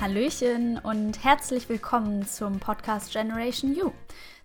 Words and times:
Hallöchen 0.00 0.78
und 0.78 1.24
herzlich 1.24 1.68
willkommen 1.68 2.26
zum 2.26 2.58
Podcast 2.58 3.12
Generation 3.12 3.74
You. 3.74 3.92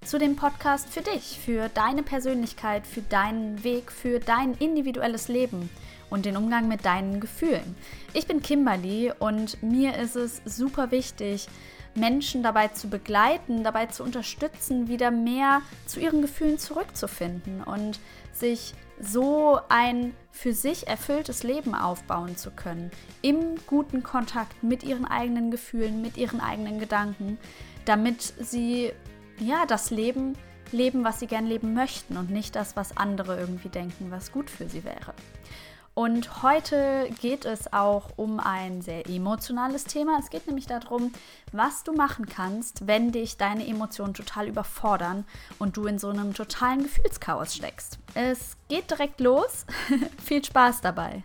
Zu 0.05 0.17
dem 0.17 0.35
Podcast 0.35 0.87
für 0.87 1.01
dich, 1.01 1.39
für 1.43 1.69
deine 1.69 2.03
Persönlichkeit, 2.03 2.87
für 2.87 3.01
deinen 3.01 3.61
Weg, 3.63 3.91
für 3.91 4.19
dein 4.19 4.53
individuelles 4.53 5.27
Leben 5.27 5.69
und 6.09 6.25
den 6.25 6.37
Umgang 6.37 6.67
mit 6.67 6.85
deinen 6.85 7.19
Gefühlen. 7.19 7.75
Ich 8.13 8.25
bin 8.25 8.41
Kimberly 8.41 9.11
und 9.19 9.61
mir 9.61 9.97
ist 9.97 10.15
es 10.15 10.41
super 10.45 10.91
wichtig, 10.91 11.47
Menschen 11.99 12.43
dabei 12.43 12.69
zu 12.69 12.89
begleiten, 12.89 13.63
dabei 13.63 13.87
zu 13.87 14.03
unterstützen, 14.03 14.87
wieder 14.87 15.11
mehr 15.11 15.61
zu 15.85 15.99
ihren 15.99 16.21
Gefühlen 16.21 16.57
zurückzufinden 16.57 17.63
und 17.63 17.99
sich 18.31 18.73
so 19.01 19.59
ein 19.69 20.13
für 20.31 20.53
sich 20.53 20.87
erfülltes 20.87 21.43
Leben 21.43 21.73
aufbauen 21.75 22.35
zu 22.35 22.51
können, 22.51 22.91
im 23.21 23.55
guten 23.67 24.03
Kontakt 24.03 24.63
mit 24.63 24.83
ihren 24.83 25.05
eigenen 25.05 25.51
Gefühlen, 25.51 26.01
mit 26.01 26.17
ihren 26.17 26.41
eigenen 26.41 26.79
Gedanken, 26.79 27.37
damit 27.85 28.33
sie 28.39 28.91
ja 29.39 29.65
das 29.65 29.89
Leben 29.89 30.35
leben, 30.71 31.03
was 31.03 31.19
sie 31.19 31.27
gern 31.27 31.45
leben 31.45 31.73
möchten 31.73 32.17
und 32.17 32.29
nicht 32.29 32.55
das, 32.55 32.75
was 32.75 32.95
andere 32.95 33.39
irgendwie 33.39 33.69
denken, 33.69 34.11
was 34.11 34.31
gut 34.31 34.49
für 34.49 34.69
sie 34.69 34.83
wäre. 34.83 35.13
Und 35.99 36.43
heute 36.43 37.09
geht 37.19 37.43
es 37.43 37.73
auch 37.73 38.11
um 38.15 38.39
ein 38.39 38.81
sehr 38.81 39.05
emotionales 39.09 39.83
Thema. 39.83 40.17
Es 40.17 40.29
geht 40.29 40.47
nämlich 40.47 40.65
darum, 40.65 41.11
was 41.51 41.83
du 41.83 41.91
machen 41.91 42.25
kannst, 42.25 42.87
wenn 42.87 43.11
dich 43.11 43.35
deine 43.35 43.67
Emotionen 43.67 44.13
total 44.13 44.47
überfordern 44.47 45.25
und 45.57 45.75
du 45.75 45.87
in 45.87 45.99
so 45.99 46.07
einem 46.07 46.33
totalen 46.33 46.83
Gefühlschaos 46.83 47.53
steckst. 47.53 47.99
Es 48.13 48.55
geht 48.69 48.89
direkt 48.89 49.19
los. 49.19 49.65
Viel 50.23 50.41
Spaß 50.41 50.79
dabei. 50.79 51.21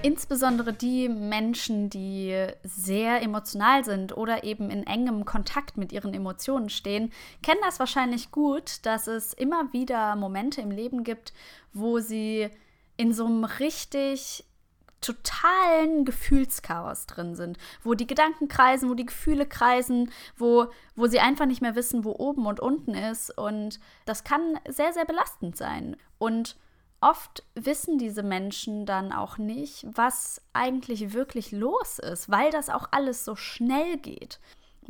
Insbesondere 0.00 0.72
die 0.72 1.08
Menschen, 1.08 1.90
die 1.90 2.46
sehr 2.62 3.20
emotional 3.20 3.84
sind 3.84 4.16
oder 4.16 4.44
eben 4.44 4.70
in 4.70 4.86
engem 4.86 5.24
Kontakt 5.24 5.76
mit 5.76 5.92
ihren 5.92 6.14
Emotionen 6.14 6.70
stehen, 6.70 7.12
kennen 7.42 7.60
das 7.64 7.80
wahrscheinlich 7.80 8.30
gut, 8.30 8.86
dass 8.86 9.08
es 9.08 9.32
immer 9.32 9.72
wieder 9.72 10.14
Momente 10.14 10.60
im 10.60 10.70
Leben 10.70 11.02
gibt, 11.02 11.32
wo 11.72 11.98
sie 11.98 12.48
in 12.96 13.12
so 13.12 13.26
einem 13.26 13.42
richtig 13.42 14.44
totalen 15.00 16.04
Gefühlschaos 16.04 17.06
drin 17.06 17.34
sind, 17.34 17.58
wo 17.82 17.94
die 17.94 18.06
Gedanken 18.06 18.46
kreisen, 18.46 18.88
wo 18.88 18.94
die 18.94 19.06
Gefühle 19.06 19.46
kreisen, 19.46 20.12
wo, 20.36 20.66
wo 20.94 21.06
sie 21.08 21.20
einfach 21.20 21.46
nicht 21.46 21.62
mehr 21.62 21.74
wissen, 21.74 22.04
wo 22.04 22.12
oben 22.12 22.46
und 22.46 22.60
unten 22.60 22.94
ist. 22.94 23.36
Und 23.36 23.80
das 24.04 24.22
kann 24.22 24.60
sehr, 24.68 24.92
sehr 24.92 25.04
belastend 25.04 25.56
sein. 25.56 25.96
Und 26.18 26.56
oft 27.00 27.44
wissen 27.54 27.98
diese 27.98 28.22
Menschen 28.22 28.86
dann 28.86 29.12
auch 29.12 29.38
nicht, 29.38 29.86
was 29.92 30.42
eigentlich 30.52 31.12
wirklich 31.12 31.52
los 31.52 31.98
ist, 31.98 32.30
weil 32.30 32.50
das 32.50 32.70
auch 32.70 32.88
alles 32.90 33.24
so 33.24 33.36
schnell 33.36 33.98
geht. 33.98 34.40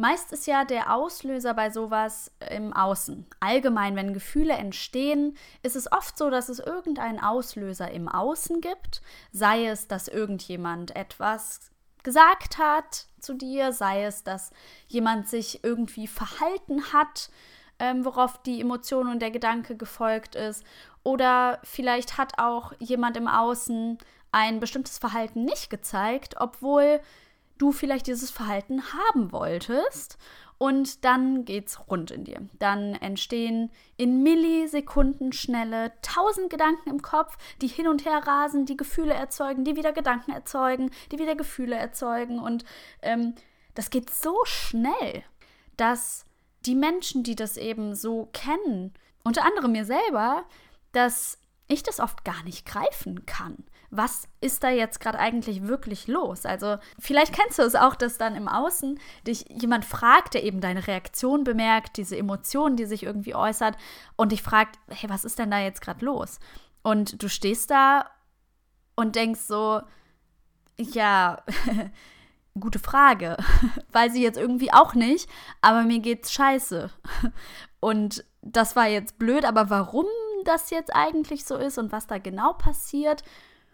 Meist 0.01 0.33
ist 0.33 0.47
ja 0.47 0.65
der 0.65 0.95
Auslöser 0.95 1.55
bei 1.55 1.71
sowas 1.71 2.31
im 2.51 2.73
Außen. 2.73 3.27
Allgemein, 3.41 3.97
wenn 3.97 4.15
Gefühle 4.15 4.55
entstehen, 4.55 5.37
ist 5.65 5.75
es 5.75 5.91
oft 5.91 6.17
so, 6.17 6.31
dass 6.31 6.49
es 6.49 6.61
irgendeinen 6.61 7.19
Auslöser 7.19 7.91
im 7.91 8.09
Außen 8.09 8.61
gibt. 8.61 9.03
Sei 9.33 9.67
es, 9.67 9.89
dass 9.89 10.07
irgendjemand 10.07 10.95
etwas 10.95 11.73
gesagt 12.05 12.59
hat 12.59 13.07
zu 13.19 13.35
dir, 13.35 13.73
sei 13.73 14.05
es, 14.05 14.23
dass 14.23 14.53
jemand 14.87 15.29
sich 15.29 15.65
irgendwie 15.65 16.07
verhalten 16.07 16.93
hat, 16.93 17.29
ähm, 17.81 18.05
worauf 18.05 18.41
die 18.43 18.61
Emotion 18.61 19.09
und 19.09 19.21
der 19.21 19.33
Gedanke 19.33 19.77
gefolgt 19.77 20.35
ist. 20.35 20.65
Oder 21.03 21.61
vielleicht 21.65 22.19
hat 22.19 22.39
auch 22.39 22.73
jemand 22.79 23.17
im 23.17 23.29
Außen 23.29 23.99
ein 24.33 24.61
bestimmtes 24.61 24.99
Verhalten 24.99 25.45
nicht 25.45 25.71
gezeigt, 25.71 26.37
obwohl 26.39 27.01
du 27.57 27.73
vielleicht 27.73 28.07
dieses 28.07 28.31
Verhalten 28.31 28.83
haben 28.93 29.33
wolltest. 29.33 30.19
Und 30.59 31.05
dann 31.05 31.45
geht's 31.45 31.79
rund 31.89 32.11
in 32.11 32.25
dir. 32.25 32.41
Dann 32.59 32.95
entstehen 32.95 33.71
in 33.97 34.25
Millisekunden 34.25 35.33
schnelle 35.33 35.93
tausend 36.03 36.51
Gedanken 36.51 36.91
im 36.91 37.01
Kopf, 37.01 37.37
die 37.63 37.69
hin 37.69 37.87
und 37.87 38.05
her 38.05 38.27
rasen, 38.27 38.67
die 38.67 38.77
Gefühle 38.77 39.15
erzeugen, 39.15 39.65
die 39.65 39.77
wieder 39.77 39.93
Gedanken 39.93 40.33
erzeugen, 40.33 40.91
die 41.13 41.19
wieder 41.21 41.37
Gefühle 41.37 41.77
erzeugen. 41.77 42.41
Und 42.41 42.65
ähm, 43.03 43.35
das 43.75 43.91
geht 43.91 44.11
so 44.11 44.37
schnell, 44.45 45.23
dass 45.77 46.27
die 46.67 46.75
Menschen, 46.75 47.23
die 47.23 47.37
das 47.37 47.57
eben 47.57 47.95
so 47.95 48.29
kennen, 48.33 48.93
unter 49.23 49.45
anderem 49.45 49.71
mir 49.71 49.85
selber, 49.85 50.45
dass 50.93 51.39
ich 51.69 51.83
das 51.83 52.01
oft 52.01 52.25
gar 52.25 52.43
nicht 52.45 52.67
greifen 52.67 53.27
kann. 53.27 53.65
Was 53.91 54.29
ist 54.41 54.65
da 54.65 54.71
jetzt 54.71 55.01
gerade 55.01 55.19
eigentlich 55.19 55.67
wirklich 55.67 56.09
los? 56.09 56.45
Also 56.45 56.77
vielleicht 56.99 57.35
kennst 57.35 57.59
du 57.59 57.63
es 57.63 57.75
auch, 57.75 57.95
dass 57.95 58.19
dann 58.19 58.37
im 58.37 58.49
Außen 58.49 58.99
dich 59.27 59.47
jemand 59.49 59.85
fragt, 59.85 60.35
der 60.35 60.45
eben 60.45 60.61
deine 60.61 60.87
Reaktion 60.87 61.45
bemerkt, 61.45 61.97
diese 61.97 62.17
Emotion, 62.17 62.77
die 62.77 62.87
sich 62.87 63.03
irgendwie 63.03 63.35
äußert 63.35 63.77
und 64.17 64.33
dich 64.33 64.43
fragt, 64.43 64.79
hey, 64.89 65.09
was 65.09 65.25
ist 65.25 65.39
denn 65.39 65.51
da 65.51 65.59
jetzt 65.59 65.81
gerade 65.81 66.05
los? 66.05 66.39
Und 66.83 67.23
du 67.23 67.29
stehst 67.29 67.71
da 67.71 68.11
und 68.95 69.17
denkst 69.17 69.41
so, 69.41 69.83
ja, 70.79 71.43
gute 72.61 72.79
Frage. 72.79 73.37
Weiß 73.93 74.15
ich 74.15 74.21
jetzt 74.23 74.39
irgendwie 74.39 74.73
auch 74.73 74.95
nicht, 74.95 75.29
aber 75.61 75.83
mir 75.83 76.01
geht's 76.01 76.33
scheiße. 76.33 76.91
Und 77.81 78.25
das 78.43 78.75
war 78.75 78.89
jetzt 78.89 79.19
blöd, 79.19 79.45
aber 79.45 79.71
warum 79.71 80.07
das 80.49 80.71
jetzt 80.71 80.95
eigentlich 80.95 81.45
so 81.45 81.57
ist 81.57 81.79
und 81.79 81.93
was 81.93 82.07
da 82.07 82.19
genau 82.19 82.55
passiert, 82.55 83.23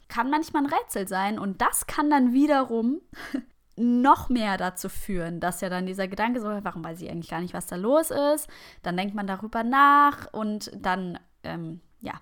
kann 0.09 0.31
manchmal 0.31 0.65
ein 0.65 0.73
Rätsel 0.73 1.09
sein. 1.09 1.39
Und 1.39 1.61
das 1.61 1.87
kann 1.87 2.11
dann 2.11 2.33
wiederum 2.33 3.01
noch 3.77 4.29
mehr 4.29 4.57
dazu 4.57 4.89
führen, 4.89 5.41
dass 5.41 5.61
ja 5.61 5.69
dann 5.69 5.87
dieser 5.87 6.09
Gedanke 6.09 6.41
so, 6.41 6.47
warum 6.47 6.85
weiß 6.85 7.01
ich 7.01 7.11
eigentlich 7.11 7.31
gar 7.31 7.41
nicht, 7.41 7.55
was 7.55 7.67
da 7.67 7.77
los 7.77 8.11
ist. 8.11 8.49
Dann 8.83 8.97
denkt 8.97 9.15
man 9.15 9.27
darüber 9.27 9.65
nach 9.65 10.33
und 10.33 10.71
dann, 10.77 11.19
ähm, 11.43 11.81
ja, 12.01 12.15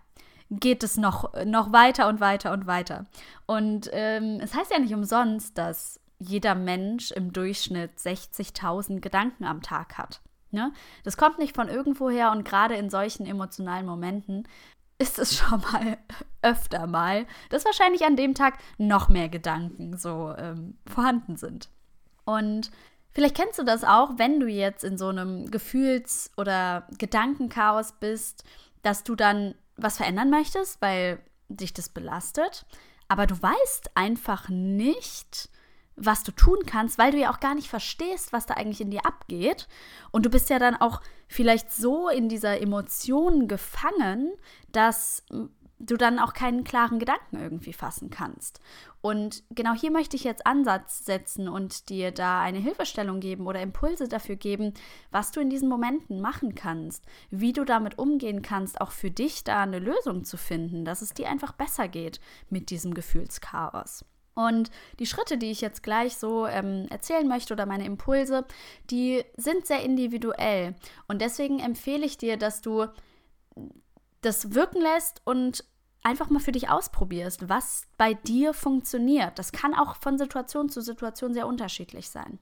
geht 0.51 0.83
es 0.83 0.97
noch, 0.97 1.33
noch 1.45 1.73
weiter 1.73 2.09
und 2.09 2.21
weiter 2.21 2.53
und 2.53 2.67
weiter. 2.67 3.07
Und 3.47 3.89
ähm, 3.93 4.39
es 4.43 4.55
heißt 4.55 4.71
ja 4.71 4.79
nicht 4.79 4.95
umsonst, 4.95 5.57
dass 5.59 6.01
jeder 6.19 6.55
Mensch 6.55 7.11
im 7.11 7.33
Durchschnitt 7.33 7.99
60.000 7.99 9.01
Gedanken 9.01 9.45
am 9.45 9.61
Tag 9.62 9.99
hat. 9.99 10.21
Ne? 10.53 10.73
Das 11.03 11.17
kommt 11.17 11.39
nicht 11.39 11.55
von 11.57 11.69
irgendwoher 11.69 12.31
und 12.31 12.45
gerade 12.45 12.75
in 12.77 12.91
solchen 12.91 13.27
emotionalen 13.27 13.87
Momenten 13.87 14.47
ist 14.99 15.19
es 15.19 15.37
schon 15.39 15.61
mal 15.61 15.99
öfter 16.43 16.87
mal, 16.87 17.27
dass 17.51 17.65
wahrscheinlich 17.65 18.05
an 18.05 18.17
dem 18.17 18.35
Tag 18.35 18.59
noch 18.79 19.09
mehr 19.09 19.29
Gedanken 19.29 19.97
so 19.97 20.35
ähm, 20.37 20.77
vorhanden 20.87 21.37
sind. 21.37 21.69
Und 22.25 22.71
vielleicht 23.11 23.37
kennst 23.37 23.59
du 23.59 23.65
das 23.65 23.85
auch, 23.85 24.19
wenn 24.19 24.41
du 24.41 24.47
jetzt 24.47 24.85
in 24.85 24.99
so 24.99 25.09
einem 25.09 25.51
Gefühls- 25.51 26.31
oder 26.37 26.87
Gedankenchaos 26.99 27.93
bist, 27.93 28.45
dass 28.83 29.05
du 29.05 29.15
dann 29.15 29.55
was 29.77 29.97
verändern 29.97 30.31
möchtest, 30.31 30.81
weil 30.83 31.19
dich 31.49 31.73
das 31.73 31.89
belastet, 31.89 32.67
aber 33.09 33.27
du 33.27 33.41
weißt 33.41 33.97
einfach 33.97 34.49
nicht, 34.49 35.51
was 35.97 36.23
du 36.23 36.33
tun 36.33 36.59
kannst, 36.67 36.99
weil 36.99 37.13
du 37.13 37.19
ja 37.19 37.33
auch 37.33 37.41
gar 37.41 37.55
nicht 37.55 37.69
verstehst, 37.69 38.33
was 38.33 38.47
da 38.47 38.55
eigentlich 38.55 38.81
in 38.81 38.91
dir 38.91 39.07
abgeht. 39.07 39.69
Und 40.11 40.27
du 40.27 40.31
bist 40.31 40.51
ja 40.51 40.59
dann 40.59 40.77
auch 40.77 41.01
vielleicht 41.29 41.73
so 41.73 42.09
in 42.09 42.29
dieser 42.29 42.61
Emotion 42.61 43.49
gefangen, 43.49 44.33
dass 44.71 45.25
du 45.83 45.97
dann 45.97 46.19
auch 46.19 46.33
keinen 46.33 46.65
klaren 46.65 46.99
Gedanken 46.99 47.37
irgendwie 47.41 47.73
fassen 47.73 48.09
kannst. 48.09 48.61
Und 49.01 49.43
genau 49.51 49.75
hier 49.75 49.91
möchte 49.91 50.17
ich 50.17 50.23
jetzt 50.23 50.47
Ansatz 50.47 51.05
setzen 51.05 51.49
und 51.49 51.89
dir 51.89 52.13
da 52.13 52.41
eine 52.41 52.59
Hilfestellung 52.59 53.19
geben 53.19 53.47
oder 53.49 53.61
Impulse 53.61 54.07
dafür 54.07 54.37
geben, 54.37 54.75
was 55.11 55.33
du 55.33 55.41
in 55.41 55.50
diesen 55.50 55.69
Momenten 55.69 56.21
machen 56.21 56.55
kannst, 56.55 57.05
wie 57.31 57.53
du 57.53 57.65
damit 57.65 57.99
umgehen 57.99 58.43
kannst, 58.43 58.81
auch 58.81 58.93
für 58.93 59.11
dich 59.11 59.43
da 59.43 59.62
eine 59.62 59.81
Lösung 59.81 60.25
zu 60.25 60.37
finden, 60.37 60.85
dass 60.85 61.03
es 61.03 61.15
dir 61.15 61.29
einfach 61.29 61.53
besser 61.53 61.88
geht 61.88 62.21
mit 62.49 62.71
diesem 62.71 62.95
Gefühlschaos. 62.95 64.05
Und 64.34 64.70
die 64.99 65.06
Schritte, 65.06 65.37
die 65.37 65.50
ich 65.50 65.61
jetzt 65.61 65.82
gleich 65.82 66.17
so 66.17 66.46
ähm, 66.46 66.87
erzählen 66.88 67.29
möchte 67.29 67.52
oder 67.52 67.67
meine 67.67 67.84
Impulse, 67.84 68.46
die 68.90 69.25
sind 69.37 69.67
sehr 69.67 69.82
individuell. 69.82 70.75
Und 71.06 71.20
deswegen 71.20 71.58
empfehle 71.58 72.06
ich 72.06 72.17
dir, 72.17 72.38
dass 72.38 72.62
du 72.62 72.87
das 74.23 74.55
wirken 74.55 74.81
lässt 74.81 75.20
und 75.25 75.64
einfach 76.02 76.31
mal 76.31 76.40
für 76.40 76.52
dich 76.52 76.70
ausprobierst, 76.70 77.49
was 77.49 77.87
bei 77.96 78.14
dir 78.14 78.55
funktioniert. 78.55 79.38
Das 79.38 79.52
kann 79.52 79.75
auch 79.75 79.96
von 79.96 80.19
Situation 80.19 80.69
zu 80.69 80.81
Situation 80.81 81.35
sehr 81.35 81.46
unterschiedlich 81.46 82.08
sein. 82.08 82.38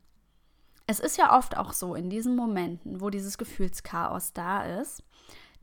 Es 0.86 1.00
ist 1.00 1.18
ja 1.18 1.36
oft 1.36 1.56
auch 1.56 1.72
so 1.72 1.94
in 1.94 2.10
diesen 2.10 2.36
Momenten, 2.36 3.00
wo 3.00 3.10
dieses 3.10 3.38
Gefühlschaos 3.38 4.32
da 4.32 4.80
ist, 4.80 5.02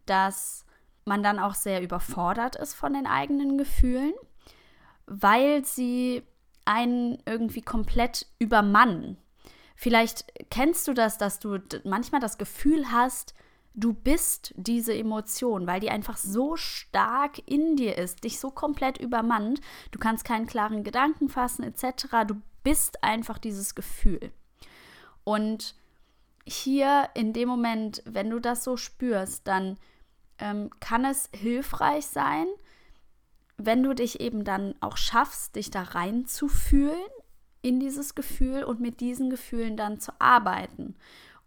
dass 0.06 0.65
man 1.06 1.23
dann 1.23 1.39
auch 1.39 1.53
sehr 1.53 1.81
überfordert 1.81 2.56
ist 2.56 2.73
von 2.73 2.94
den 2.94 3.07
eigenen 3.07 3.57
Gefühlen 3.57 4.13
weil 5.07 5.65
sie 5.65 6.24
einen 6.65 7.18
irgendwie 7.25 7.62
komplett 7.62 8.27
übermannen. 8.39 9.18
Vielleicht 9.75 10.25
kennst 10.50 10.88
du 10.88 10.94
das, 10.94 11.18
dass 11.18 11.39
du 11.39 11.59
manchmal 11.83 12.19
das 12.19 12.38
Gefühl 12.38 12.92
hast, 12.92 13.33
du 13.74 13.94
bist 13.94 14.54
diese 14.57 14.94
Emotion, 14.94 15.68
weil 15.68 15.80
die 15.80 15.92
einfach 15.92 16.18
so 16.18 16.56
stark 16.57 17.39
in 17.45 17.75
dir 17.75 17.98
ist, 17.98 18.24
dich 18.24 18.39
so 18.39 18.50
komplett 18.50 18.98
übermannt. 18.98 19.62
Du 19.92 20.00
kannst 20.00 20.25
keinen 20.25 20.48
klaren 20.48 20.83
Gedanken 20.83 21.30
fassen 21.30 21.63
etc. 21.63 22.25
Du 22.27 22.42
bist 22.63 23.04
einfach 23.04 23.38
dieses 23.38 23.75
Gefühl. 23.75 24.31
Und 25.24 25.75
hier 26.45 27.09
in 27.13 27.33
dem 27.33 27.48
Moment, 27.48 28.01
wenn 28.06 28.30
du 28.30 28.39
das 28.39 28.63
so 28.63 28.77
spürst, 28.77 29.48
dann 29.48 29.77
ähm, 30.39 30.69
kann 30.80 31.06
es 31.06 31.30
hilfreich 31.33 32.07
sein, 32.07 32.48
wenn 33.57 33.83
du 33.83 33.94
dich 33.94 34.19
eben 34.19 34.44
dann 34.44 34.75
auch 34.81 34.98
schaffst, 34.98 35.56
dich 35.56 35.71
da 35.71 35.81
reinzufühlen 35.81 36.95
in 37.62 37.80
dieses 37.80 38.15
Gefühl 38.15 38.63
und 38.63 38.80
mit 38.80 39.00
diesen 39.00 39.30
Gefühlen 39.30 39.77
dann 39.77 40.00
zu 40.00 40.12
arbeiten. 40.19 40.95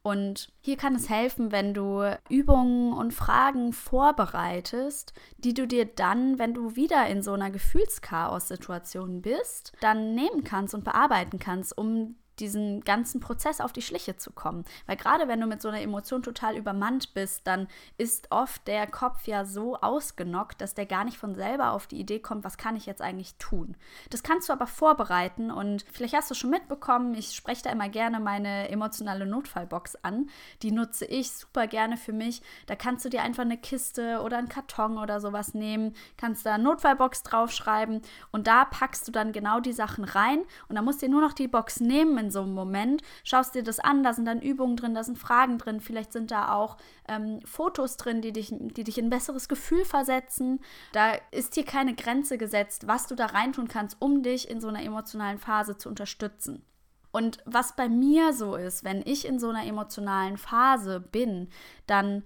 Und 0.03 0.51
hier 0.63 0.79
kann 0.79 0.95
es 0.95 1.11
helfen, 1.11 1.53
wenn 1.53 1.75
du 1.75 2.19
Übungen 2.31 2.95
und 2.95 3.13
Fragen 3.13 3.75
vorbereitest, 3.75 5.13
die 5.37 5.53
du 5.53 5.67
dir 5.67 5.85
dann, 5.85 6.39
wenn 6.39 6.55
du 6.55 6.75
wieder 6.75 7.07
in 7.07 7.23
so 7.23 7.35
einer 7.35 7.51
Gefühlschaos-Situation 7.51 9.21
bist, 9.21 9.73
dann 9.81 10.15
nehmen 10.15 10.43
kannst 10.43 10.75
und 10.75 10.85
bearbeiten 10.85 11.39
kannst, 11.39 11.77
um 11.77 12.17
diesen 12.41 12.81
ganzen 12.83 13.21
Prozess 13.21 13.61
auf 13.61 13.73
die 13.73 13.83
Schliche 13.83 14.17
zu 14.17 14.33
kommen. 14.33 14.65
Weil 14.87 14.97
gerade 14.97 15.29
wenn 15.29 15.41
du 15.41 15.47
mit 15.47 15.63
so 15.63 15.69
einer 15.69 15.81
Emotion 15.81 16.23
total 16.23 16.57
übermannt 16.57 17.15
bist, 17.15 17.47
dann 17.47 17.69
ist 17.99 18.31
oft 18.31 18.67
der 18.67 18.87
Kopf 18.87 19.27
ja 19.27 19.45
so 19.45 19.77
ausgenockt, 19.77 20.61
dass 20.61 20.75
der 20.75 20.87
gar 20.87 21.05
nicht 21.05 21.19
von 21.19 21.35
selber 21.35 21.73
auf 21.73 21.87
die 21.87 22.01
Idee 22.01 22.19
kommt, 22.19 22.45
was 22.45 22.59
kann 22.59 22.77
ich 22.77 22.87
jetzt 22.87 23.03
eigentlich 23.03 23.35
tun. 23.37 23.77
Das 24.11 24.23
kannst 24.23 24.49
du 24.49 24.53
aber 24.53 24.67
vorbereiten 24.67 25.51
und 25.51 25.85
vielleicht 25.93 26.15
hast 26.15 26.31
du 26.31 26.35
schon 26.35 26.51
mitbekommen, 26.51 27.15
ich 27.15 27.33
spreche 27.33 27.65
da 27.65 27.71
immer 27.71 27.89
gerne 27.89 28.21
meine 28.21 28.69
emotionale 28.69 29.27
Notfallbox 29.27 29.97
an. 29.97 30.31
Die 30.63 30.73
nutze 30.73 31.05
ich 31.05 31.31
super 31.31 31.67
gerne 31.67 31.97
für 31.97 32.13
mich. 32.13 32.43
Da 32.67 32.77
kannst 32.77 33.05
du 33.05 33.09
dir 33.09 33.23
einfach 33.23 33.43
eine 33.43 33.59
Kiste 33.59 34.21
oder 34.23 34.39
einen 34.39 34.49
Karton 34.49 34.99
oder 34.99 35.21
sowas 35.21 35.55
nehmen, 35.55 35.95
kannst 36.17 36.47
da 36.47 36.59
Notfallbox 36.59 37.23
draufschreiben 37.23 38.03
und 38.33 38.47
da 38.47 38.65
packst 38.65 39.07
du 39.07 39.13
dann 39.13 39.33
genau 39.33 39.61
die 39.61 39.73
Sachen 39.73 40.05
rein 40.05 40.41
und 40.69 40.77
dann 40.77 40.85
musst 40.85 41.03
du 41.03 41.07
dir 41.07 41.13
nur 41.13 41.21
noch 41.21 41.33
die 41.33 41.49
Box 41.49 41.81
nehmen 41.81 42.30
so 42.31 42.43
einem 42.43 42.55
Moment, 42.55 43.03
schaust 43.25 43.55
dir 43.55 43.63
das 43.63 43.79
an, 43.79 44.03
da 44.03 44.13
sind 44.13 44.25
dann 44.25 44.41
Übungen 44.41 44.77
drin, 44.77 44.95
da 44.95 45.05
sind 45.05 45.19
Fragen 45.19 45.59
drin, 45.59 45.81
vielleicht 45.81 46.13
sind 46.13 46.31
da 46.31 46.55
auch 46.55 46.77
ähm, 47.09 47.41
Fotos 47.45 47.97
drin, 47.97 48.23
die 48.23 48.33
dich, 48.33 48.53
die 48.53 48.85
dich 48.85 48.99
in 48.99 49.07
ein 49.07 49.11
besseres 49.11 49.49
Gefühl 49.49 49.85
versetzen. 49.85 50.61
Da 50.93 51.15
ist 51.31 51.55
hier 51.55 51.65
keine 51.65 51.95
Grenze 51.95 52.39
gesetzt, 52.39 52.87
was 52.87 53.07
du 53.07 53.15
da 53.15 53.27
reintun 53.27 53.69
kannst, 53.69 53.97
um 54.01 54.23
dich 54.23 54.51
in 54.51 54.61
so 54.61 54.69
einer 54.69 54.83
emotionalen 54.83 55.39
Phase 55.39 55.77
zu 55.77 55.89
unterstützen. 55.89 56.65
Und 57.13 57.39
was 57.45 57.75
bei 57.75 57.89
mir 57.89 58.33
so 58.33 58.55
ist, 58.55 58.85
wenn 58.85 59.03
ich 59.05 59.27
in 59.27 59.39
so 59.39 59.49
einer 59.49 59.67
emotionalen 59.67 60.39
Phase 60.39 61.01
bin, 61.01 61.49
dann 61.87 62.23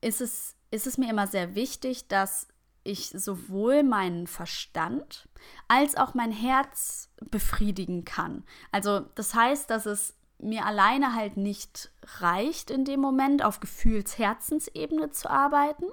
ist 0.00 0.20
es, 0.20 0.56
ist 0.70 0.86
es 0.86 0.98
mir 0.98 1.08
immer 1.08 1.26
sehr 1.28 1.54
wichtig, 1.54 2.08
dass 2.08 2.48
ich 2.84 3.10
sowohl 3.10 3.82
meinen 3.82 4.26
Verstand 4.26 5.28
als 5.68 5.96
auch 5.96 6.14
mein 6.14 6.32
Herz 6.32 7.10
befriedigen 7.30 8.04
kann. 8.04 8.44
Also 8.70 9.00
das 9.14 9.34
heißt, 9.34 9.70
dass 9.70 9.86
es 9.86 10.16
mir 10.38 10.66
alleine 10.66 11.14
halt 11.14 11.36
nicht 11.36 11.90
reicht, 12.20 12.70
in 12.70 12.84
dem 12.84 13.00
Moment 13.00 13.44
auf 13.44 13.60
Gefühls-Herzensebene 13.60 15.10
zu 15.10 15.30
arbeiten 15.30 15.86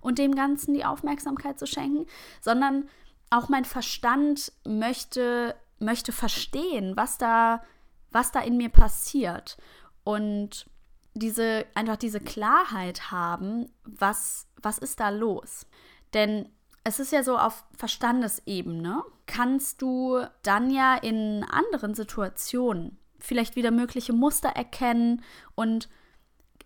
und 0.00 0.18
dem 0.18 0.34
Ganzen 0.34 0.74
die 0.74 0.84
Aufmerksamkeit 0.84 1.58
zu 1.58 1.66
schenken, 1.66 2.06
sondern 2.40 2.88
auch 3.28 3.48
mein 3.48 3.64
Verstand 3.64 4.52
möchte, 4.64 5.54
möchte 5.78 6.12
verstehen, 6.12 6.96
was 6.96 7.18
da, 7.18 7.62
was 8.10 8.32
da 8.32 8.40
in 8.40 8.56
mir 8.56 8.70
passiert. 8.70 9.58
Und 10.02 10.66
diese, 11.14 11.66
einfach 11.74 11.96
diese 11.96 12.20
Klarheit 12.20 13.10
haben, 13.10 13.70
was, 13.84 14.48
was 14.62 14.78
ist 14.78 15.00
da 15.00 15.10
los? 15.10 15.66
Denn 16.14 16.48
es 16.84 16.98
ist 16.98 17.12
ja 17.12 17.22
so 17.22 17.38
auf 17.38 17.64
Verstandesebene, 17.76 19.02
kannst 19.26 19.82
du 19.82 20.24
dann 20.42 20.70
ja 20.70 20.96
in 20.96 21.44
anderen 21.44 21.94
Situationen 21.94 22.98
vielleicht 23.18 23.54
wieder 23.54 23.70
mögliche 23.70 24.12
Muster 24.12 24.48
erkennen 24.48 25.22
und 25.54 25.88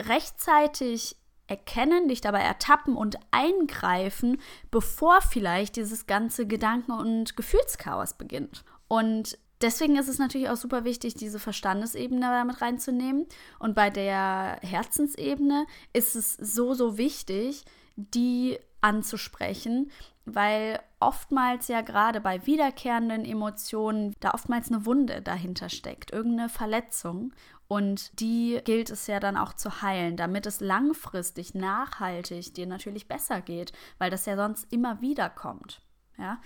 rechtzeitig 0.00 1.16
erkennen, 1.46 2.08
dich 2.08 2.20
dabei 2.20 2.40
ertappen 2.40 2.96
und 2.96 3.18
eingreifen, 3.30 4.40
bevor 4.70 5.20
vielleicht 5.20 5.76
dieses 5.76 6.06
ganze 6.06 6.46
Gedanken- 6.46 6.92
und 6.92 7.36
Gefühlschaos 7.36 8.14
beginnt. 8.14 8.64
Und 8.88 9.38
deswegen 9.60 9.96
ist 9.96 10.08
es 10.08 10.18
natürlich 10.18 10.48
auch 10.48 10.56
super 10.56 10.84
wichtig, 10.84 11.14
diese 11.14 11.38
Verstandesebene 11.38 12.20
damit 12.20 12.62
reinzunehmen. 12.62 13.26
Und 13.58 13.74
bei 13.74 13.90
der 13.90 14.58
Herzensebene 14.62 15.66
ist 15.92 16.16
es 16.16 16.34
so, 16.34 16.72
so 16.72 16.96
wichtig, 16.96 17.64
die 17.96 18.58
anzusprechen, 18.84 19.90
weil 20.26 20.78
oftmals 21.00 21.68
ja 21.68 21.80
gerade 21.80 22.20
bei 22.20 22.44
wiederkehrenden 22.46 23.24
Emotionen 23.24 24.14
da 24.20 24.32
oftmals 24.32 24.70
eine 24.70 24.84
Wunde 24.84 25.22
dahinter 25.22 25.70
steckt, 25.70 26.12
irgendeine 26.12 26.50
Verletzung. 26.50 27.32
Und 27.66 28.20
die 28.20 28.60
gilt 28.64 28.90
es 28.90 29.06
ja 29.06 29.20
dann 29.20 29.38
auch 29.38 29.54
zu 29.54 29.80
heilen, 29.80 30.18
damit 30.18 30.44
es 30.44 30.60
langfristig, 30.60 31.54
nachhaltig 31.54 32.52
dir 32.52 32.66
natürlich 32.66 33.08
besser 33.08 33.40
geht, 33.40 33.72
weil 33.98 34.10
das 34.10 34.26
ja 34.26 34.36
sonst 34.36 34.70
immer 34.70 35.00
wieder 35.00 35.30
kommt. 35.30 35.80
Ja? 36.18 36.38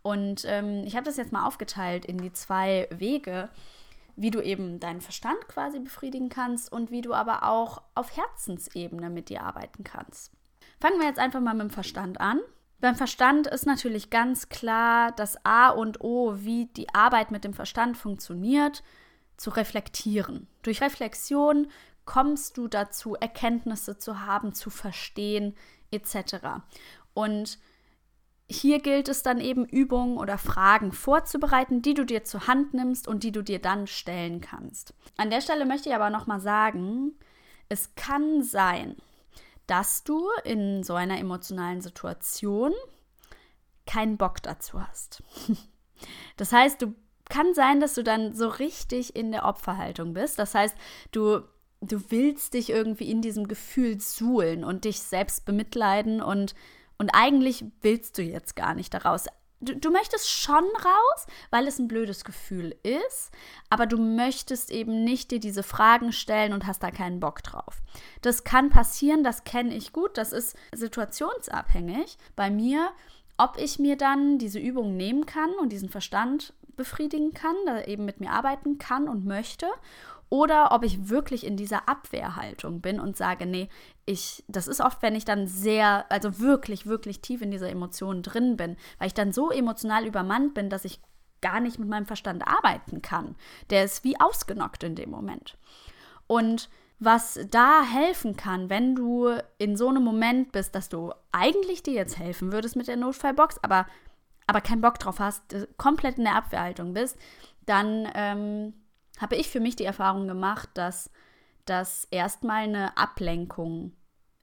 Und 0.00 0.46
ähm, 0.46 0.84
ich 0.86 0.96
habe 0.96 1.04
das 1.04 1.18
jetzt 1.18 1.30
mal 1.30 1.46
aufgeteilt 1.46 2.06
in 2.06 2.16
die 2.16 2.32
zwei 2.32 2.88
Wege, 2.90 3.50
wie 4.16 4.30
du 4.30 4.40
eben 4.40 4.80
deinen 4.80 5.02
Verstand 5.02 5.46
quasi 5.46 5.78
befriedigen 5.78 6.30
kannst 6.30 6.72
und 6.72 6.90
wie 6.90 7.02
du 7.02 7.12
aber 7.12 7.46
auch 7.46 7.82
auf 7.94 8.16
Herzensebene 8.16 9.10
mit 9.10 9.28
dir 9.28 9.42
arbeiten 9.42 9.84
kannst. 9.84 10.32
Fangen 10.82 10.98
wir 10.98 11.06
jetzt 11.06 11.20
einfach 11.20 11.38
mal 11.38 11.54
mit 11.54 11.68
dem 11.68 11.70
Verstand 11.70 12.20
an. 12.20 12.40
Beim 12.80 12.96
Verstand 12.96 13.46
ist 13.46 13.66
natürlich 13.66 14.10
ganz 14.10 14.48
klar 14.48 15.12
das 15.12 15.36
A 15.46 15.68
und 15.68 16.00
O, 16.00 16.38
wie 16.38 16.66
die 16.66 16.92
Arbeit 16.92 17.30
mit 17.30 17.44
dem 17.44 17.54
Verstand 17.54 17.96
funktioniert, 17.96 18.82
zu 19.36 19.50
reflektieren. 19.50 20.48
Durch 20.62 20.82
Reflexion 20.82 21.68
kommst 22.04 22.58
du 22.58 22.66
dazu, 22.66 23.14
Erkenntnisse 23.14 23.96
zu 23.96 24.26
haben, 24.26 24.54
zu 24.54 24.70
verstehen 24.70 25.54
etc. 25.92 26.64
Und 27.14 27.60
hier 28.50 28.80
gilt 28.80 29.08
es 29.08 29.22
dann 29.22 29.38
eben, 29.38 29.64
Übungen 29.64 30.18
oder 30.18 30.36
Fragen 30.36 30.90
vorzubereiten, 30.90 31.82
die 31.82 31.94
du 31.94 32.04
dir 32.04 32.24
zur 32.24 32.48
Hand 32.48 32.74
nimmst 32.74 33.06
und 33.06 33.22
die 33.22 33.30
du 33.30 33.42
dir 33.42 33.60
dann 33.60 33.86
stellen 33.86 34.40
kannst. 34.40 34.94
An 35.16 35.30
der 35.30 35.42
Stelle 35.42 35.64
möchte 35.64 35.90
ich 35.90 35.94
aber 35.94 36.10
nochmal 36.10 36.40
sagen, 36.40 37.12
es 37.68 37.94
kann 37.94 38.42
sein, 38.42 38.96
dass 39.66 40.04
du 40.04 40.28
in 40.44 40.82
so 40.82 40.94
einer 40.94 41.18
emotionalen 41.18 41.80
Situation 41.80 42.72
keinen 43.86 44.16
Bock 44.16 44.42
dazu 44.42 44.82
hast. 44.82 45.22
Das 46.36 46.50
heißt, 46.50 46.82
du 46.82 46.96
kann 47.28 47.54
sein, 47.54 47.78
dass 47.78 47.94
du 47.94 48.02
dann 48.02 48.34
so 48.34 48.48
richtig 48.48 49.14
in 49.14 49.30
der 49.30 49.44
Opferhaltung 49.44 50.14
bist. 50.14 50.36
Das 50.36 50.52
heißt, 50.52 50.76
du 51.12 51.42
du 51.80 52.10
willst 52.10 52.54
dich 52.54 52.70
irgendwie 52.70 53.10
in 53.10 53.22
diesem 53.22 53.48
Gefühl 53.48 54.00
suhlen 54.00 54.64
und 54.64 54.84
dich 54.84 55.00
selbst 55.00 55.44
bemitleiden 55.44 56.22
und 56.22 56.54
und 56.98 57.10
eigentlich 57.10 57.64
willst 57.80 58.18
du 58.18 58.22
jetzt 58.22 58.54
gar 58.56 58.74
nicht 58.74 58.94
daraus 58.94 59.26
du, 59.62 59.76
du 59.76 59.90
möchtest 59.90 60.28
schon 60.28 60.64
raus, 60.64 61.26
weil 61.50 61.66
es 61.66 61.78
ein 61.78 61.88
blödes 61.88 62.24
Gefühl 62.24 62.76
ist, 62.82 63.30
aber 63.70 63.86
du 63.86 63.96
möchtest 63.96 64.70
eben 64.70 65.04
nicht 65.04 65.30
dir 65.30 65.40
diese 65.40 65.62
Fragen 65.62 66.12
stellen 66.12 66.52
und 66.52 66.66
hast 66.66 66.82
da 66.82 66.90
keinen 66.90 67.20
Bock 67.20 67.42
drauf. 67.42 67.80
Das 68.20 68.44
kann 68.44 68.70
passieren, 68.70 69.24
das 69.24 69.44
kenne 69.44 69.74
ich 69.74 69.92
gut, 69.92 70.18
das 70.18 70.32
ist 70.32 70.56
situationsabhängig. 70.74 72.18
Bei 72.36 72.50
mir, 72.50 72.90
ob 73.38 73.56
ich 73.58 73.78
mir 73.78 73.96
dann 73.96 74.38
diese 74.38 74.58
Übung 74.58 74.96
nehmen 74.96 75.26
kann 75.26 75.50
und 75.60 75.70
diesen 75.70 75.88
Verstand 75.88 76.52
befriedigen 76.76 77.32
kann, 77.32 77.56
da 77.66 77.82
eben 77.84 78.04
mit 78.04 78.20
mir 78.20 78.30
arbeiten 78.30 78.78
kann 78.78 79.08
und 79.08 79.24
möchte 79.24 79.66
oder 80.32 80.72
ob 80.72 80.82
ich 80.82 81.10
wirklich 81.10 81.44
in 81.44 81.58
dieser 81.58 81.90
Abwehrhaltung 81.90 82.80
bin 82.80 83.00
und 83.00 83.18
sage, 83.18 83.44
nee, 83.44 83.68
ich, 84.06 84.42
das 84.48 84.66
ist 84.66 84.80
oft, 84.80 85.02
wenn 85.02 85.14
ich 85.14 85.26
dann 85.26 85.46
sehr, 85.46 86.10
also 86.10 86.38
wirklich, 86.38 86.86
wirklich 86.86 87.20
tief 87.20 87.42
in 87.42 87.50
dieser 87.50 87.68
Emotion 87.68 88.22
drin 88.22 88.56
bin, 88.56 88.78
weil 88.98 89.08
ich 89.08 89.14
dann 89.14 89.32
so 89.32 89.50
emotional 89.50 90.06
übermannt 90.06 90.54
bin, 90.54 90.70
dass 90.70 90.86
ich 90.86 91.02
gar 91.42 91.60
nicht 91.60 91.78
mit 91.78 91.86
meinem 91.86 92.06
Verstand 92.06 92.46
arbeiten 92.46 93.02
kann. 93.02 93.36
Der 93.68 93.84
ist 93.84 94.04
wie 94.04 94.18
ausgenockt 94.18 94.84
in 94.84 94.94
dem 94.94 95.10
Moment. 95.10 95.58
Und 96.28 96.70
was 96.98 97.38
da 97.50 97.82
helfen 97.82 98.34
kann, 98.34 98.70
wenn 98.70 98.94
du 98.94 99.36
in 99.58 99.76
so 99.76 99.90
einem 99.90 100.02
Moment 100.02 100.50
bist, 100.50 100.74
dass 100.74 100.88
du 100.88 101.12
eigentlich 101.30 101.82
dir 101.82 101.92
jetzt 101.92 102.18
helfen 102.18 102.52
würdest 102.52 102.74
mit 102.74 102.88
der 102.88 102.96
Notfallbox, 102.96 103.58
aber, 103.60 103.84
aber 104.46 104.62
keinen 104.62 104.80
Bock 104.80 104.98
drauf 104.98 105.18
hast, 105.18 105.42
komplett 105.76 106.16
in 106.16 106.24
der 106.24 106.36
Abwehrhaltung 106.36 106.94
bist, 106.94 107.18
dann 107.66 108.08
ähm, 108.14 108.72
habe 109.18 109.36
ich 109.36 109.48
für 109.48 109.60
mich 109.60 109.76
die 109.76 109.84
Erfahrung 109.84 110.26
gemacht, 110.26 110.70
dass 110.74 111.10
das 111.64 112.08
erstmal 112.10 112.64
eine 112.64 112.96
Ablenkung 112.96 113.92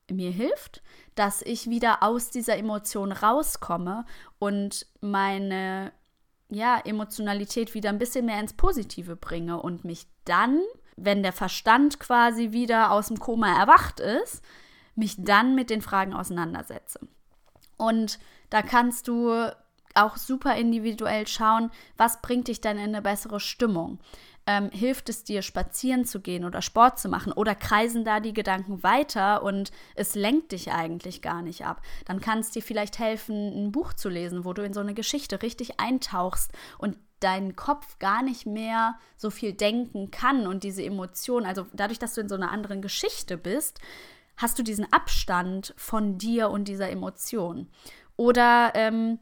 mir 0.09 0.31
hilft, 0.31 0.81
dass 1.15 1.41
ich 1.41 1.69
wieder 1.69 2.01
aus 2.01 2.31
dieser 2.31 2.57
Emotion 2.57 3.11
rauskomme 3.11 4.05
und 4.39 4.87
meine 5.01 5.91
ja, 6.49 6.79
Emotionalität 6.79 7.75
wieder 7.75 7.89
ein 7.89 7.99
bisschen 7.99 8.25
mehr 8.25 8.39
ins 8.39 8.53
Positive 8.53 9.15
bringe 9.15 9.61
und 9.61 9.85
mich 9.85 10.07
dann 10.25 10.61
wenn 11.03 11.23
der 11.23 11.33
Verstand 11.33 11.99
quasi 11.99 12.51
wieder 12.51 12.91
aus 12.91 13.07
dem 13.07 13.19
Koma 13.19 13.57
erwacht 13.57 13.99
ist, 13.99 14.43
mich 14.95 15.15
dann 15.17 15.55
mit 15.55 15.69
den 15.69 15.81
Fragen 15.81 16.13
auseinandersetze. 16.13 16.99
Und 17.77 18.19
da 18.49 18.61
kannst 18.61 19.07
du 19.07 19.51
auch 19.95 20.17
super 20.17 20.55
individuell 20.55 21.27
schauen, 21.27 21.71
was 21.97 22.21
bringt 22.21 22.47
dich 22.47 22.61
denn 22.61 22.77
in 22.77 22.89
eine 22.89 23.01
bessere 23.01 23.39
Stimmung. 23.39 23.99
Ähm, 24.51 24.71
hilft 24.71 25.09
es 25.09 25.23
dir, 25.23 25.43
spazieren 25.43 26.05
zu 26.05 26.21
gehen 26.21 26.43
oder 26.43 26.63
Sport 26.63 26.97
zu 26.97 27.07
machen 27.07 27.31
oder 27.31 27.53
kreisen 27.53 28.03
da 28.03 28.19
die 28.19 28.33
Gedanken 28.33 28.81
weiter 28.81 29.43
und 29.43 29.71
es 29.93 30.15
lenkt 30.15 30.53
dich 30.53 30.71
eigentlich 30.71 31.21
gar 31.21 31.43
nicht 31.43 31.67
ab? 31.67 31.83
Dann 32.05 32.19
kann 32.19 32.39
es 32.39 32.49
dir 32.49 32.63
vielleicht 32.63 32.97
helfen, 32.97 33.35
ein 33.35 33.71
Buch 33.71 33.93
zu 33.93 34.09
lesen, 34.09 34.45
wo 34.45 34.53
du 34.53 34.63
in 34.63 34.73
so 34.73 34.79
eine 34.79 34.95
Geschichte 34.95 35.43
richtig 35.43 35.79
eintauchst 35.79 36.51
und 36.79 36.97
dein 37.19 37.55
Kopf 37.55 37.99
gar 37.99 38.23
nicht 38.23 38.47
mehr 38.47 38.97
so 39.17 39.29
viel 39.29 39.53
denken 39.53 40.09
kann 40.09 40.47
und 40.47 40.63
diese 40.63 40.83
Emotionen, 40.83 41.45
also 41.45 41.67
dadurch, 41.73 41.99
dass 41.99 42.15
du 42.15 42.21
in 42.21 42.29
so 42.29 42.33
einer 42.33 42.49
anderen 42.49 42.81
Geschichte 42.81 43.37
bist, 43.37 43.79
hast 44.35 44.57
du 44.57 44.63
diesen 44.63 44.91
Abstand 44.91 45.75
von 45.77 46.17
dir 46.17 46.49
und 46.49 46.67
dieser 46.67 46.89
Emotion. 46.89 47.67
Oder 48.15 48.71
ähm, 48.73 49.19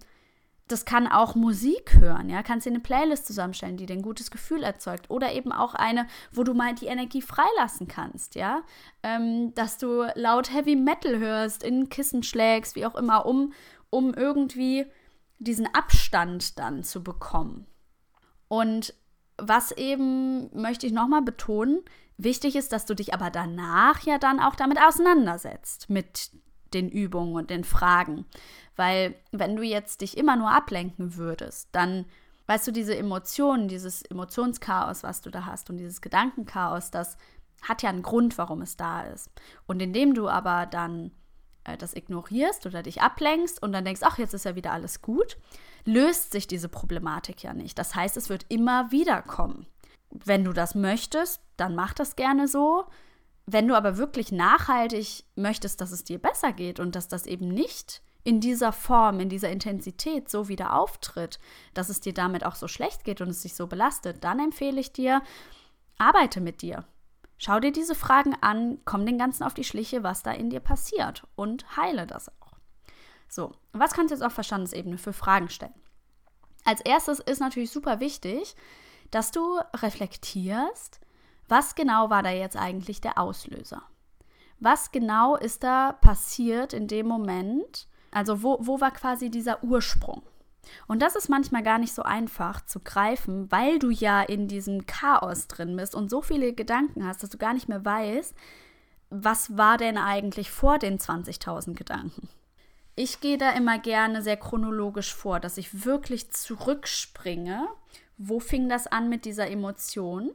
das 0.68 0.86
kann 0.86 1.08
auch 1.08 1.36
Musik 1.36 1.96
hören, 2.00 2.30
ja, 2.30 2.44
kannst 2.44 2.66
dir 2.66 2.72
eine 2.72 2.80
Playlist 2.80 3.26
zusammenstellen, 3.26 3.78
die 3.78 3.86
dir 3.86 3.94
ein 3.94 4.02
gutes 4.02 4.32
Gefühl 4.32 4.64
erzeugt 4.64 5.10
oder 5.10 5.34
eben 5.34 5.52
auch 5.52 5.74
eine, 5.74 6.08
wo 6.32 6.44
du 6.44 6.54
mal 6.54 6.76
die 6.76 6.88
Energie 6.88 7.22
freilassen 7.22 7.88
kannst, 7.88 8.36
ja, 8.36 8.62
ähm, 9.04 9.54
dass 9.56 9.78
du 9.78 10.04
laut 10.16 10.54
Heavy 10.54 10.76
Metal 10.76 11.20
hörst, 11.20 11.64
in 11.64 11.90
Kissen 11.90 12.24
schlägst, 12.24 12.76
wie 12.76 12.86
auch 12.86 12.96
immer, 12.96 13.26
um, 13.26 13.54
um 13.90 14.14
irgendwie 14.14 14.86
diesen 15.40 15.74
Abstand 15.74 16.60
dann 16.60 16.84
zu 16.84 17.04
bekommen. 17.04 17.68
Und 18.48 18.94
was 19.38 19.72
eben, 19.72 20.50
möchte 20.60 20.88
ich 20.88 20.94
nochmal 20.94 21.22
betonen, 21.22 21.82
wichtig 22.18 22.56
ist, 22.56 22.72
dass 22.74 22.86
du 22.86 22.96
dich 22.96 23.14
aber 23.14 23.30
danach 23.30 24.02
ja 24.02 24.18
dann 24.18 24.40
auch 24.40 24.56
damit 24.56 24.80
auseinandersetzt, 24.82 25.90
mit 25.90 26.32
den 26.74 26.90
Übungen 26.90 27.36
und 27.36 27.50
den 27.50 27.64
Fragen. 27.64 28.26
Weil 28.76 29.16
wenn 29.32 29.56
du 29.56 29.64
jetzt 29.64 30.02
dich 30.02 30.18
immer 30.18 30.36
nur 30.36 30.52
ablenken 30.52 31.16
würdest, 31.16 31.70
dann, 31.72 32.06
weißt 32.48 32.68
du, 32.68 32.72
diese 32.72 32.96
Emotionen, 32.96 33.68
dieses 33.68 34.02
Emotionschaos, 34.04 35.04
was 35.04 35.22
du 35.22 35.30
da 35.30 35.46
hast 35.46 35.70
und 35.70 35.78
dieses 35.78 36.02
Gedankenchaos, 36.02 36.92
das 36.92 37.18
hat 37.62 37.82
ja 37.82 37.90
einen 37.90 38.04
Grund, 38.04 38.38
warum 38.38 38.62
es 38.62 38.78
da 38.78 39.02
ist. 39.02 39.30
Und 39.66 39.82
indem 39.82 40.14
du 40.14 40.30
aber 40.30 40.66
dann 40.68 41.12
äh, 41.64 41.78
das 41.78 41.96
ignorierst 41.96 42.66
oder 42.66 42.84
dich 42.84 43.02
ablenkst 43.02 43.62
und 43.62 43.72
dann 43.74 43.86
denkst, 43.86 44.02
ach, 44.04 44.18
jetzt 44.18 44.34
ist 44.34 44.46
ja 44.46 44.56
wieder 44.56 44.72
alles 44.72 45.02
gut, 45.02 45.38
löst 45.86 46.32
sich 46.32 46.48
diese 46.48 46.70
Problematik 46.70 47.44
ja 47.44 47.54
nicht. 47.54 47.78
Das 47.78 47.96
heißt, 47.96 48.18
es 48.18 48.30
wird 48.30 48.46
immer 48.50 48.92
wieder 48.92 49.22
kommen. 49.22 49.68
Wenn 50.10 50.44
du 50.44 50.54
das 50.54 50.76
möchtest, 50.76 51.42
dann 51.58 51.76
mach 51.76 51.94
das 51.94 52.16
gerne 52.16 52.48
so. 52.48 52.86
Wenn 53.50 53.68
du 53.68 53.76
aber 53.76 53.98
wirklich 53.98 54.34
nachhaltig 54.34 55.24
möchtest, 55.36 55.80
dass 55.80 55.92
es 55.92 56.04
dir 56.04 56.20
besser 56.20 56.52
geht 56.52 56.82
und 56.82 56.96
dass 56.96 57.08
das 57.08 57.26
eben 57.26 57.48
nicht 57.48 58.02
in 58.26 58.42
dieser 58.42 58.74
Form, 58.74 59.22
in 59.22 59.30
dieser 59.30 59.50
Intensität 59.50 60.30
so 60.30 60.50
wieder 60.50 60.74
auftritt, 60.78 61.40
dass 61.74 61.88
es 61.88 62.02
dir 62.02 62.14
damit 62.14 62.46
auch 62.46 62.56
so 62.56 62.68
schlecht 62.68 63.06
geht 63.06 63.22
und 63.22 63.30
es 63.30 63.44
dich 63.44 63.56
so 63.56 63.68
belastet, 63.68 64.22
dann 64.26 64.40
empfehle 64.40 64.82
ich 64.82 64.92
dir, 64.92 65.22
arbeite 65.98 66.42
mit 66.42 66.62
dir. 66.62 66.84
Schau 67.38 67.62
dir 67.62 67.72
diese 67.72 67.96
Fragen 67.96 68.36
an, 68.42 68.80
komm 68.84 69.06
den 69.06 69.18
Ganzen 69.18 69.44
auf 69.44 69.54
die 69.54 69.64
Schliche, 69.64 70.04
was 70.04 70.24
da 70.24 70.32
in 70.32 70.50
dir 70.50 70.60
passiert 70.60 71.26
und 71.38 71.78
heile 71.78 72.06
das 72.06 72.28
auch. 72.42 72.58
So, 73.30 73.54
was 73.72 73.94
kannst 73.94 74.12
du 74.12 74.16
jetzt 74.16 74.26
auf 74.26 74.34
Verstandesebene 74.34 74.98
für 74.98 75.14
Fragen 75.14 75.50
stellen? 75.50 75.74
Als 76.66 76.82
erstes 76.82 77.20
ist 77.20 77.40
natürlich 77.40 77.72
super 77.72 78.02
wichtig, 78.02 78.58
dass 79.10 79.32
du 79.32 79.58
reflektierst, 79.74 81.00
was 81.48 81.76
genau 81.76 82.10
war 82.10 82.24
da 82.24 82.32
jetzt 82.32 82.58
eigentlich 82.58 83.02
der 83.02 83.18
Auslöser? 83.18 83.84
Was 84.60 84.92
genau 84.92 85.36
ist 85.36 85.64
da 85.64 85.94
passiert 85.94 86.74
in 86.74 86.88
dem 86.88 87.08
Moment? 87.08 87.88
Also 88.12 88.44
wo, 88.44 88.58
wo 88.62 88.82
war 88.82 88.92
quasi 88.92 89.30
dieser 89.30 89.64
Ursprung? 89.64 90.24
Und 90.88 91.02
das 91.02 91.16
ist 91.16 91.30
manchmal 91.30 91.64
gar 91.64 91.78
nicht 91.78 91.94
so 91.94 92.04
einfach 92.04 92.66
zu 92.66 92.80
greifen, 92.80 93.52
weil 93.52 93.80
du 93.80 93.90
ja 93.90 94.22
in 94.22 94.48
diesem 94.48 94.86
Chaos 94.86 95.48
drin 95.48 95.76
bist 95.76 95.96
und 95.96 96.10
so 96.10 96.22
viele 96.22 96.54
Gedanken 96.54 97.06
hast, 97.06 97.24
dass 97.24 97.30
du 97.30 97.38
gar 97.38 97.54
nicht 97.54 97.70
mehr 97.70 97.86
weißt, 97.86 98.36
was 99.10 99.58
war 99.58 99.78
denn 99.78 99.98
eigentlich 99.98 100.52
vor 100.52 100.80
den 100.80 101.00
20.000 101.00 101.76
Gedanken. 101.76 102.28
Ich 102.96 103.22
gehe 103.22 103.38
da 103.38 103.52
immer 103.52 103.80
gerne 103.80 104.22
sehr 104.22 104.38
chronologisch 104.38 105.14
vor, 105.14 105.40
dass 105.40 105.58
ich 105.58 105.86
wirklich 105.86 106.32
zurückspringe. 106.32 107.68
Wo 108.18 108.40
fing 108.40 108.68
das 108.68 108.88
an 108.88 109.08
mit 109.08 109.24
dieser 109.24 109.50
Emotion? 109.50 110.32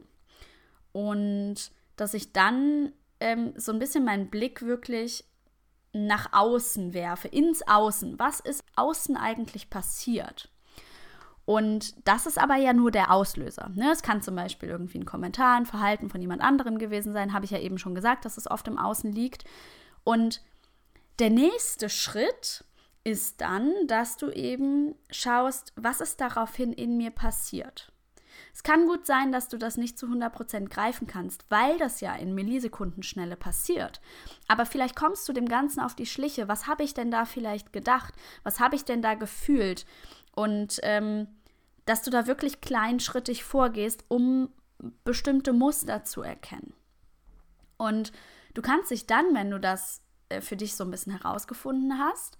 Und 0.93 1.71
dass 1.97 2.13
ich 2.13 2.31
dann 2.31 2.93
ähm, 3.19 3.53
so 3.57 3.71
ein 3.71 3.79
bisschen 3.79 4.05
meinen 4.05 4.29
Blick 4.29 4.61
wirklich 4.61 5.25
nach 5.93 6.33
außen 6.33 6.93
werfe, 6.93 7.27
ins 7.27 7.67
Außen. 7.67 8.17
Was 8.19 8.39
ist 8.39 8.63
außen 8.75 9.15
eigentlich 9.15 9.69
passiert? 9.69 10.49
Und 11.45 12.07
das 12.07 12.25
ist 12.25 12.39
aber 12.39 12.55
ja 12.55 12.73
nur 12.73 12.89
der 12.89 13.11
Auslöser. 13.11 13.69
Ne? 13.75 13.91
Es 13.91 14.01
kann 14.01 14.21
zum 14.21 14.35
Beispiel 14.35 14.69
irgendwie 14.69 14.99
ein 14.99 15.05
Kommentar, 15.05 15.57
ein 15.57 15.65
Verhalten 15.65 16.09
von 16.09 16.21
jemand 16.21 16.41
anderem 16.41 16.79
gewesen 16.79 17.13
sein, 17.13 17.33
habe 17.33 17.45
ich 17.45 17.51
ja 17.51 17.59
eben 17.59 17.77
schon 17.77 17.95
gesagt, 17.95 18.25
dass 18.25 18.37
es 18.37 18.49
oft 18.49 18.67
im 18.67 18.77
Außen 18.77 19.11
liegt. 19.11 19.43
Und 20.03 20.41
der 21.19 21.29
nächste 21.29 21.89
Schritt 21.89 22.63
ist 23.03 23.41
dann, 23.41 23.71
dass 23.87 24.17
du 24.17 24.29
eben 24.31 24.95
schaust, 25.11 25.73
was 25.75 26.01
ist 26.01 26.21
daraufhin 26.21 26.73
in 26.73 26.97
mir 26.97 27.11
passiert. 27.11 27.92
Es 28.53 28.63
kann 28.63 28.87
gut 28.87 29.05
sein, 29.05 29.31
dass 29.31 29.49
du 29.49 29.57
das 29.57 29.77
nicht 29.77 29.97
zu 29.97 30.07
100% 30.07 30.69
greifen 30.69 31.07
kannst, 31.07 31.45
weil 31.49 31.77
das 31.77 32.01
ja 32.01 32.15
in 32.15 32.33
Millisekundenschnelle 32.33 33.35
passiert. 33.35 34.01
Aber 34.47 34.65
vielleicht 34.65 34.95
kommst 34.95 35.27
du 35.27 35.33
dem 35.33 35.47
Ganzen 35.47 35.79
auf 35.79 35.95
die 35.95 36.05
Schliche. 36.05 36.47
Was 36.47 36.67
habe 36.67 36.83
ich 36.83 36.93
denn 36.93 37.11
da 37.11 37.25
vielleicht 37.25 37.73
gedacht? 37.73 38.13
Was 38.43 38.59
habe 38.59 38.75
ich 38.75 38.85
denn 38.85 39.01
da 39.01 39.15
gefühlt? 39.15 39.85
Und 40.35 40.79
ähm, 40.83 41.27
dass 41.85 42.01
du 42.01 42.11
da 42.11 42.27
wirklich 42.27 42.61
kleinschrittig 42.61 43.43
vorgehst, 43.43 44.05
um 44.07 44.49
bestimmte 45.03 45.53
Muster 45.53 46.03
zu 46.03 46.21
erkennen. 46.21 46.73
Und 47.77 48.11
du 48.53 48.61
kannst 48.61 48.91
dich 48.91 49.07
dann, 49.07 49.33
wenn 49.33 49.51
du 49.51 49.59
das 49.59 50.01
äh, 50.29 50.41
für 50.41 50.55
dich 50.55 50.75
so 50.75 50.83
ein 50.83 50.91
bisschen 50.91 51.17
herausgefunden 51.17 51.99
hast, 51.99 52.37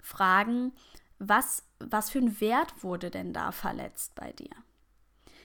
fragen, 0.00 0.72
was, 1.18 1.64
was 1.78 2.10
für 2.10 2.18
ein 2.18 2.40
Wert 2.40 2.82
wurde 2.82 3.10
denn 3.10 3.32
da 3.32 3.52
verletzt 3.52 4.14
bei 4.14 4.32
dir? 4.32 4.50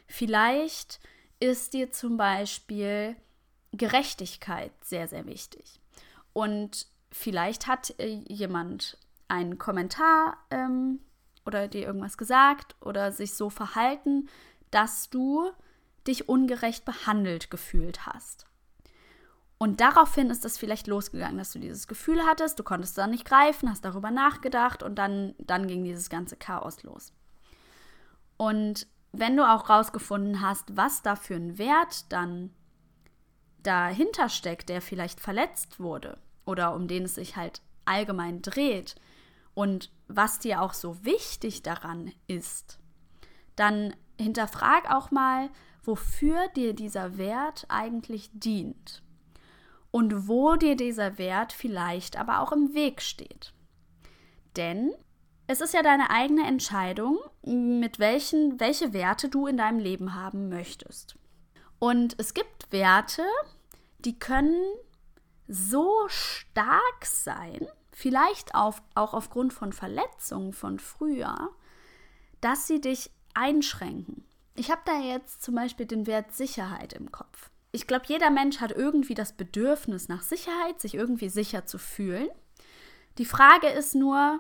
Vielleicht 0.10 1.00
ist 1.40 1.74
dir 1.74 1.92
zum 1.92 2.18
Beispiel 2.18 3.16
Gerechtigkeit 3.72 4.72
sehr, 4.84 5.08
sehr 5.08 5.26
wichtig. 5.26 5.80
Und 6.34 6.88
vielleicht 7.12 7.68
hat 7.68 7.98
äh, 8.00 8.24
jemand 8.28 8.98
einen 9.28 9.60
Kommentar 9.60 10.38
ähm, 10.50 11.00
oder 11.46 11.68
dir 11.68 11.86
irgendwas 11.86 12.18
gesagt 12.18 12.76
oder 12.82 13.12
sich 13.12 13.36
so 13.36 13.50
verhalten, 13.50 14.28
dass 14.72 15.10
du 15.10 15.52
dich 16.08 16.28
ungerecht 16.28 16.86
behandelt 16.86 17.52
gefühlt 17.52 18.08
hast. 18.08 18.48
Und 19.60 19.82
daraufhin 19.82 20.32
ist 20.32 20.46
es 20.46 20.58
vielleicht 20.58 20.88
losgegangen, 20.88 21.38
dass 21.38 21.52
du 21.52 21.60
dieses 21.60 21.88
Gefühl 21.88 22.24
hattest, 22.26 22.58
du 22.58 22.64
konntest 22.64 22.98
da 22.98 23.06
nicht 23.06 23.26
greifen, 23.26 23.70
hast 23.70 23.86
darüber 23.86 24.10
nachgedacht 24.10 24.82
und 24.82 24.96
dann, 24.96 25.36
dann 25.38 25.68
ging 25.68 25.84
dieses 25.84 26.10
ganze 26.10 26.36
Chaos 26.36 26.82
los. 26.84 27.14
Und 28.38 28.88
wenn 29.12 29.36
du 29.36 29.48
auch 29.48 29.70
rausgefunden 29.70 30.42
hast, 30.42 30.78
was 30.78 31.02
da 31.02 31.16
für 31.16 31.36
ein 31.36 31.58
Wert 31.58 32.12
dann 32.12 32.52
dahinter 33.64 34.30
steckt, 34.30 34.70
der 34.70 34.82
vielleicht 34.82 35.20
verletzt 35.20 35.80
wurde 35.80 36.18
oder 36.46 36.74
um 36.74 36.88
den 36.88 37.04
es 37.04 37.16
sich 37.16 37.36
halt 37.36 37.62
allgemein 37.86 38.42
dreht 38.42 38.96
und 39.54 39.92
was 40.08 40.40
dir 40.40 40.62
auch 40.62 40.74
so 40.74 41.04
wichtig 41.04 41.64
daran 41.64 42.14
ist, 42.28 42.80
dann 43.56 43.94
hinterfrag 44.18 44.90
auch 44.92 45.12
mal, 45.12 45.50
wofür 45.84 46.48
dir 46.50 46.74
dieser 46.74 47.18
Wert 47.18 47.66
eigentlich 47.68 48.30
dient 48.34 49.04
und 49.92 50.28
wo 50.28 50.56
dir 50.56 50.76
dieser 50.76 51.18
Wert 51.18 51.52
vielleicht 51.52 52.18
aber 52.18 52.42
auch 52.42 52.52
im 52.52 52.74
Weg 52.74 53.02
steht. 53.02 53.54
Denn 54.56 54.94
es 55.48 55.62
ist 55.62 55.74
ja 55.74 55.82
deine 55.82 56.10
eigene 56.10 56.46
Entscheidung, 56.48 57.18
mit 57.50 58.00
welchen, 58.00 58.60
welche 58.60 58.94
Werte 58.94 59.30
du 59.30 59.48
in 59.48 59.58
deinem 59.58 59.80
Leben 59.80 60.14
haben 60.16 60.50
möchtest. 60.50 61.16
Und 61.80 62.16
es 62.18 62.34
gibt 62.34 62.72
Werte, 62.72 63.26
die 64.00 64.18
können 64.18 64.62
so 65.48 66.08
stark 66.08 67.06
sein, 67.06 67.68
vielleicht 67.92 68.56
auf, 68.56 68.82
auch 68.96 69.14
aufgrund 69.14 69.54
von 69.54 69.74
Verletzungen 69.74 70.54
von 70.54 70.80
früher, 70.80 71.50
dass 72.42 72.68
sie 72.68 72.82
dich 72.82 73.12
einschränken. 73.34 74.26
Ich 74.56 74.72
habe 74.72 74.82
da 74.86 75.00
jetzt 75.00 75.42
zum 75.42 75.56
Beispiel 75.56 75.86
den 75.86 76.06
Wert 76.06 76.34
Sicherheit 76.34 76.94
im 76.94 77.12
Kopf 77.12 77.50
ich 77.72 77.88
glaube, 77.88 78.06
jeder 78.08 78.30
Mensch 78.30 78.60
hat 78.60 78.72
irgendwie 78.72 79.14
das 79.14 79.34
Bedürfnis 79.34 80.08
nach 80.08 80.24
Sicherheit, 80.24 80.82
sich 80.82 80.96
irgendwie 80.96 81.30
sicher 81.30 81.66
zu 81.66 81.78
fühlen. 81.78 82.30
Die 83.18 83.26
Frage 83.26 83.68
ist 83.68 83.96
nur, 83.96 84.40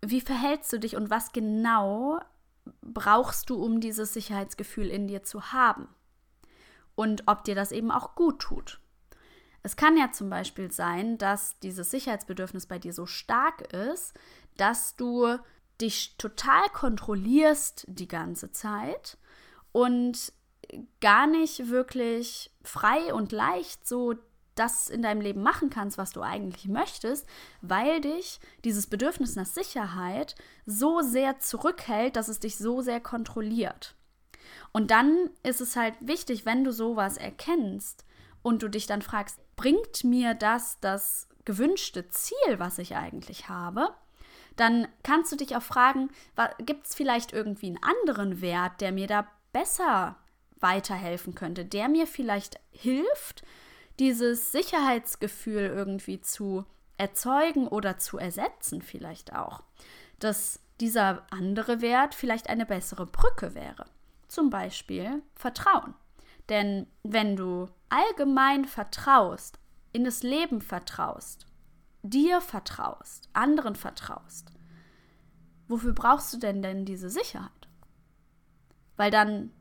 wie 0.00 0.20
verhältst 0.20 0.72
du 0.72 0.80
dich 0.80 0.96
und 0.96 1.10
was 1.10 1.32
genau 1.32 2.18
brauchst 2.82 3.50
du, 3.50 3.62
um 3.62 3.80
dieses 3.80 4.12
Sicherheitsgefühl 4.12 4.88
in 4.88 5.06
dir 5.06 5.22
zu 5.22 5.52
haben? 5.52 5.88
und 6.96 7.22
ob 7.26 7.44
dir 7.44 7.54
das 7.54 7.70
eben 7.70 7.92
auch 7.92 8.16
gut 8.16 8.40
tut. 8.40 8.80
Es 9.62 9.76
kann 9.76 9.96
ja 9.96 10.10
zum 10.10 10.30
Beispiel 10.30 10.72
sein, 10.72 11.18
dass 11.18 11.58
dieses 11.60 11.90
Sicherheitsbedürfnis 11.90 12.66
bei 12.66 12.78
dir 12.78 12.92
so 12.92 13.06
stark 13.06 13.72
ist, 13.72 14.14
dass 14.56 14.96
du 14.96 15.38
dich 15.80 16.16
total 16.16 16.68
kontrollierst 16.72 17.84
die 17.88 18.08
ganze 18.08 18.50
Zeit 18.50 19.18
und 19.72 20.32
gar 21.00 21.26
nicht 21.26 21.68
wirklich 21.68 22.50
frei 22.62 23.12
und 23.12 23.30
leicht 23.30 23.86
so 23.86 24.14
das 24.56 24.88
in 24.88 25.02
deinem 25.02 25.20
Leben 25.20 25.42
machen 25.42 25.70
kannst, 25.70 25.98
was 25.98 26.12
du 26.12 26.22
eigentlich 26.22 26.66
möchtest, 26.66 27.26
weil 27.60 28.00
dich 28.00 28.40
dieses 28.64 28.86
Bedürfnis 28.86 29.36
nach 29.36 29.46
Sicherheit 29.46 30.34
so 30.64 31.00
sehr 31.00 31.38
zurückhält, 31.38 32.16
dass 32.16 32.28
es 32.28 32.40
dich 32.40 32.58
so 32.58 32.80
sehr 32.80 33.00
kontrolliert. 33.00 33.94
Und 34.72 34.90
dann 34.90 35.30
ist 35.42 35.60
es 35.60 35.76
halt 35.76 35.94
wichtig, 36.00 36.44
wenn 36.44 36.64
du 36.64 36.72
sowas 36.72 37.16
erkennst 37.16 38.04
und 38.42 38.62
du 38.62 38.68
dich 38.68 38.86
dann 38.86 39.02
fragst, 39.02 39.38
bringt 39.56 40.04
mir 40.04 40.34
das 40.34 40.78
das 40.80 41.28
gewünschte 41.44 42.08
Ziel, 42.08 42.58
was 42.58 42.78
ich 42.78 42.96
eigentlich 42.96 43.48
habe? 43.48 43.94
Dann 44.56 44.88
kannst 45.02 45.32
du 45.32 45.36
dich 45.36 45.56
auch 45.56 45.62
fragen, 45.62 46.10
gibt 46.58 46.86
es 46.86 46.94
vielleicht 46.94 47.32
irgendwie 47.32 47.66
einen 47.66 47.82
anderen 47.82 48.40
Wert, 48.40 48.80
der 48.80 48.92
mir 48.92 49.06
da 49.06 49.26
besser 49.52 50.16
weiterhelfen 50.60 51.34
könnte, 51.34 51.64
der 51.64 51.88
mir 51.88 52.06
vielleicht 52.06 52.58
hilft, 52.70 53.42
dieses 53.98 54.52
Sicherheitsgefühl 54.52 55.62
irgendwie 55.62 56.20
zu 56.20 56.64
erzeugen 56.98 57.68
oder 57.68 57.98
zu 57.98 58.18
ersetzen 58.18 58.82
vielleicht 58.82 59.34
auch. 59.34 59.62
Dass 60.18 60.60
dieser 60.80 61.26
andere 61.30 61.80
Wert 61.80 62.14
vielleicht 62.14 62.48
eine 62.48 62.66
bessere 62.66 63.06
Brücke 63.06 63.54
wäre. 63.54 63.86
Zum 64.28 64.50
Beispiel 64.50 65.22
Vertrauen. 65.34 65.94
Denn 66.48 66.86
wenn 67.02 67.36
du 67.36 67.68
allgemein 67.88 68.64
vertraust, 68.64 69.58
in 69.92 70.04
das 70.04 70.22
Leben 70.22 70.60
vertraust, 70.60 71.46
dir 72.02 72.40
vertraust, 72.40 73.28
anderen 73.32 73.74
vertraust, 73.74 74.52
wofür 75.68 75.92
brauchst 75.92 76.32
du 76.34 76.38
denn 76.38 76.62
denn 76.62 76.84
diese 76.84 77.10
Sicherheit? 77.10 77.50
Weil 78.96 79.10
dann 79.10 79.52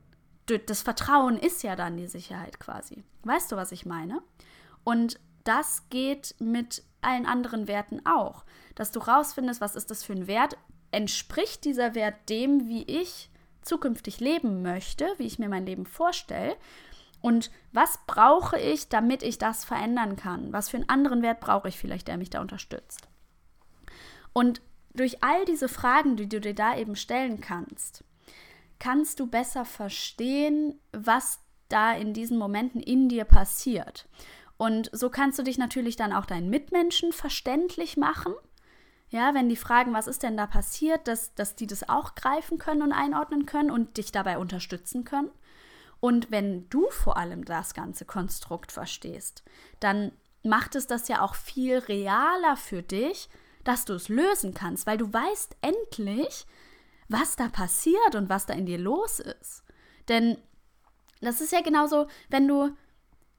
das 0.46 0.82
Vertrauen 0.82 1.38
ist 1.38 1.64
ja 1.64 1.76
dann 1.76 1.98
die 1.98 2.08
Sicherheit 2.08 2.60
quasi. 2.60 3.04
Weißt 3.24 3.52
du, 3.52 3.56
was 3.56 3.72
ich 3.72 3.86
meine? 3.86 4.22
Und 4.84 5.20
das 5.44 5.90
geht 5.90 6.36
mit 6.40 6.84
allen 7.02 7.26
anderen 7.26 7.68
Werten 7.68 8.06
auch. 8.06 8.46
Dass 8.76 8.92
du 8.92 9.00
rausfindest, 9.00 9.62
was 9.62 9.76
ist 9.76 9.92
das 9.92 10.04
für 10.04 10.14
ein 10.14 10.28
Wert? 10.28 10.58
Entspricht 10.92 11.66
dieser 11.66 11.96
Wert 11.96 12.30
dem, 12.30 12.68
wie 12.68 12.84
ich 12.84 13.30
zukünftig 13.62 14.20
leben 14.20 14.62
möchte, 14.62 15.08
wie 15.18 15.26
ich 15.26 15.40
mir 15.40 15.50
mein 15.50 15.66
Leben 15.66 15.86
vorstelle? 15.86 16.56
Und 17.22 17.50
was 17.72 18.00
brauche 18.06 18.60
ich, 18.60 18.90
damit 18.90 19.24
ich 19.24 19.40
das 19.40 19.66
verändern 19.66 20.16
kann? 20.16 20.54
Was 20.54 20.70
für 20.70 20.78
einen 20.78 20.90
anderen 20.90 21.24
Wert 21.24 21.40
brauche 21.40 21.68
ich 21.68 21.78
vielleicht, 21.78 22.08
der 22.08 22.18
mich 22.18 22.30
da 22.30 22.42
unterstützt? 22.42 23.08
Und 24.34 24.62
durch 24.94 25.24
all 25.24 25.46
diese 25.46 25.68
Fragen, 25.68 26.18
die 26.18 26.30
du 26.30 26.40
dir 26.40 26.54
da 26.54 26.78
eben 26.78 26.96
stellen 26.96 27.42
kannst, 27.42 28.04
kannst 28.86 29.20
du 29.20 29.26
besser 29.26 29.66
verstehen, 29.66 30.80
was 30.92 31.40
da 31.70 31.94
in 31.94 32.14
diesen 32.14 32.38
Momenten 32.38 32.80
in 32.80 33.10
dir 33.10 33.26
passiert. 33.26 34.08
Und 34.58 34.92
so 34.94 35.10
kannst 35.10 35.40
du 35.40 35.44
dich 35.44 35.58
natürlich 35.58 35.96
dann 35.96 36.14
auch 36.14 36.28
deinen 36.28 36.52
Mitmenschen 36.52 37.12
verständlich 37.12 37.98
machen. 37.98 38.36
Ja, 39.10 39.34
wenn 39.34 39.50
die 39.50 39.56
fragen, 39.56 39.92
was 39.94 40.06
ist 40.06 40.22
denn 40.22 40.38
da 40.38 40.46
passiert, 40.46 41.08
dass, 41.08 41.34
dass 41.34 41.56
die 41.56 41.66
das 41.66 41.90
auch 41.90 42.14
greifen 42.14 42.60
können 42.60 42.84
und 42.84 42.92
einordnen 42.92 43.48
können 43.48 43.72
und 43.72 43.98
dich 43.98 44.12
dabei 44.12 44.38
unterstützen 44.38 45.04
können. 45.04 45.32
Und 46.00 46.30
wenn 46.30 46.70
du 46.70 46.88
vor 46.92 47.18
allem 47.18 47.44
das 47.44 47.74
ganze 47.74 48.06
Konstrukt 48.06 48.72
verstehst, 48.72 49.44
dann 49.80 50.12
macht 50.44 50.76
es 50.76 50.86
das 50.86 51.08
ja 51.08 51.22
auch 51.22 51.34
viel 51.34 51.80
realer 51.80 52.56
für 52.56 52.84
dich, 52.84 53.30
dass 53.64 53.86
du 53.86 53.94
es 53.94 54.10
lösen 54.10 54.54
kannst, 54.54 54.86
weil 54.86 55.00
du 55.00 55.12
weißt 55.12 55.58
endlich, 55.62 56.46
was 57.08 57.36
da 57.36 57.48
passiert 57.50 58.16
und 58.16 58.30
was 58.30 58.46
da 58.46 58.54
in 58.54 58.66
dir 58.66 58.78
los 58.78 59.20
ist. 59.20 59.64
Denn 60.08 60.38
das 61.22 61.42
ist 61.42 61.52
ja 61.52 61.62
genauso, 61.62 62.08
wenn 62.30 62.48
du, 62.48 62.76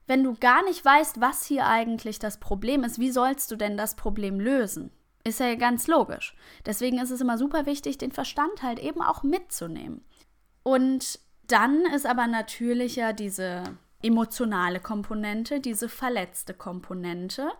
wenn 0.06 0.24
du 0.24 0.34
gar 0.34 0.64
nicht 0.64 0.84
weißt, 0.84 1.20
was 1.20 1.44
hier 1.44 1.66
eigentlich 1.66 2.18
das 2.18 2.38
Problem 2.38 2.84
ist, 2.84 2.98
wie 2.98 3.10
sollst 3.10 3.50
du 3.50 3.56
denn 3.56 3.76
das 3.76 3.96
Problem 3.96 4.40
lösen? 4.40 4.90
Ist 5.24 5.40
ja 5.40 5.54
ganz 5.56 5.88
logisch. 5.88 6.36
Deswegen 6.64 6.98
ist 6.98 7.10
es 7.10 7.20
immer 7.20 7.38
super 7.38 7.66
wichtig, 7.66 7.98
den 7.98 8.12
Verstand 8.12 8.62
halt 8.62 8.78
eben 8.78 9.02
auch 9.02 9.22
mitzunehmen. 9.22 10.04
Und 10.62 11.18
dann 11.48 11.84
ist 11.86 12.06
aber 12.06 12.26
natürlich 12.26 12.96
ja 12.96 13.12
diese 13.12 13.64
emotionale 14.02 14.80
Komponente, 14.80 15.60
diese 15.60 15.88
verletzte 15.88 16.54
Komponente. 16.54 17.50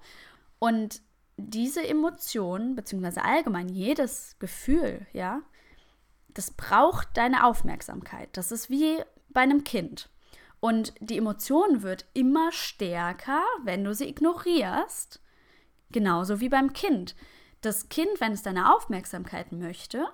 Und 0.59 1.03
diese 1.37 1.87
Emotion, 1.87 2.77
beziehungsweise 2.77 3.25
allgemein 3.25 3.69
jedes 3.69 4.37
Gefühl, 4.39 5.07
ja, 5.13 5.43
das 6.37 6.51
braucht 6.51 7.17
deine 7.17 7.47
Aufmerksamkeit. 7.47 8.29
Das 8.37 8.53
ist 8.53 8.69
wie 8.69 9.03
bei 9.31 9.41
einem 9.41 9.65
Kind. 9.65 10.11
Und 10.61 10.93
die 11.01 11.17
Emotion 11.17 11.83
wird 11.83 12.05
immer 12.13 12.53
stärker, 12.53 13.43
wenn 13.63 13.83
du 13.83 13.95
sie 13.95 14.07
ignorierst. 14.09 15.23
Genauso 15.91 16.41
wie 16.41 16.51
beim 16.51 16.75
Kind. 16.75 17.17
Das 17.63 17.89
Kind, 17.89 18.21
wenn 18.21 18.33
es 18.33 18.43
deine 18.43 18.75
Aufmerksamkeit 18.75 19.51
möchte 19.51 20.07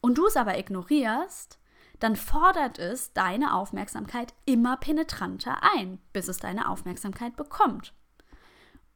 und 0.00 0.18
du 0.18 0.26
es 0.26 0.36
aber 0.36 0.58
ignorierst, 0.58 1.60
dann 2.00 2.16
fordert 2.16 2.80
es 2.80 3.12
deine 3.12 3.54
Aufmerksamkeit 3.54 4.34
immer 4.44 4.76
penetranter 4.76 5.58
ein, 5.76 6.00
bis 6.12 6.26
es 6.26 6.38
deine 6.38 6.68
Aufmerksamkeit 6.70 7.36
bekommt. 7.36 7.94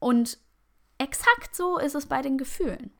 Und 0.01 0.39
exakt 0.99 1.55
so 1.55 1.79
ist 1.79 1.95
es 1.95 2.07
bei 2.07 2.23
den 2.23 2.39
Gefühlen. 2.39 2.91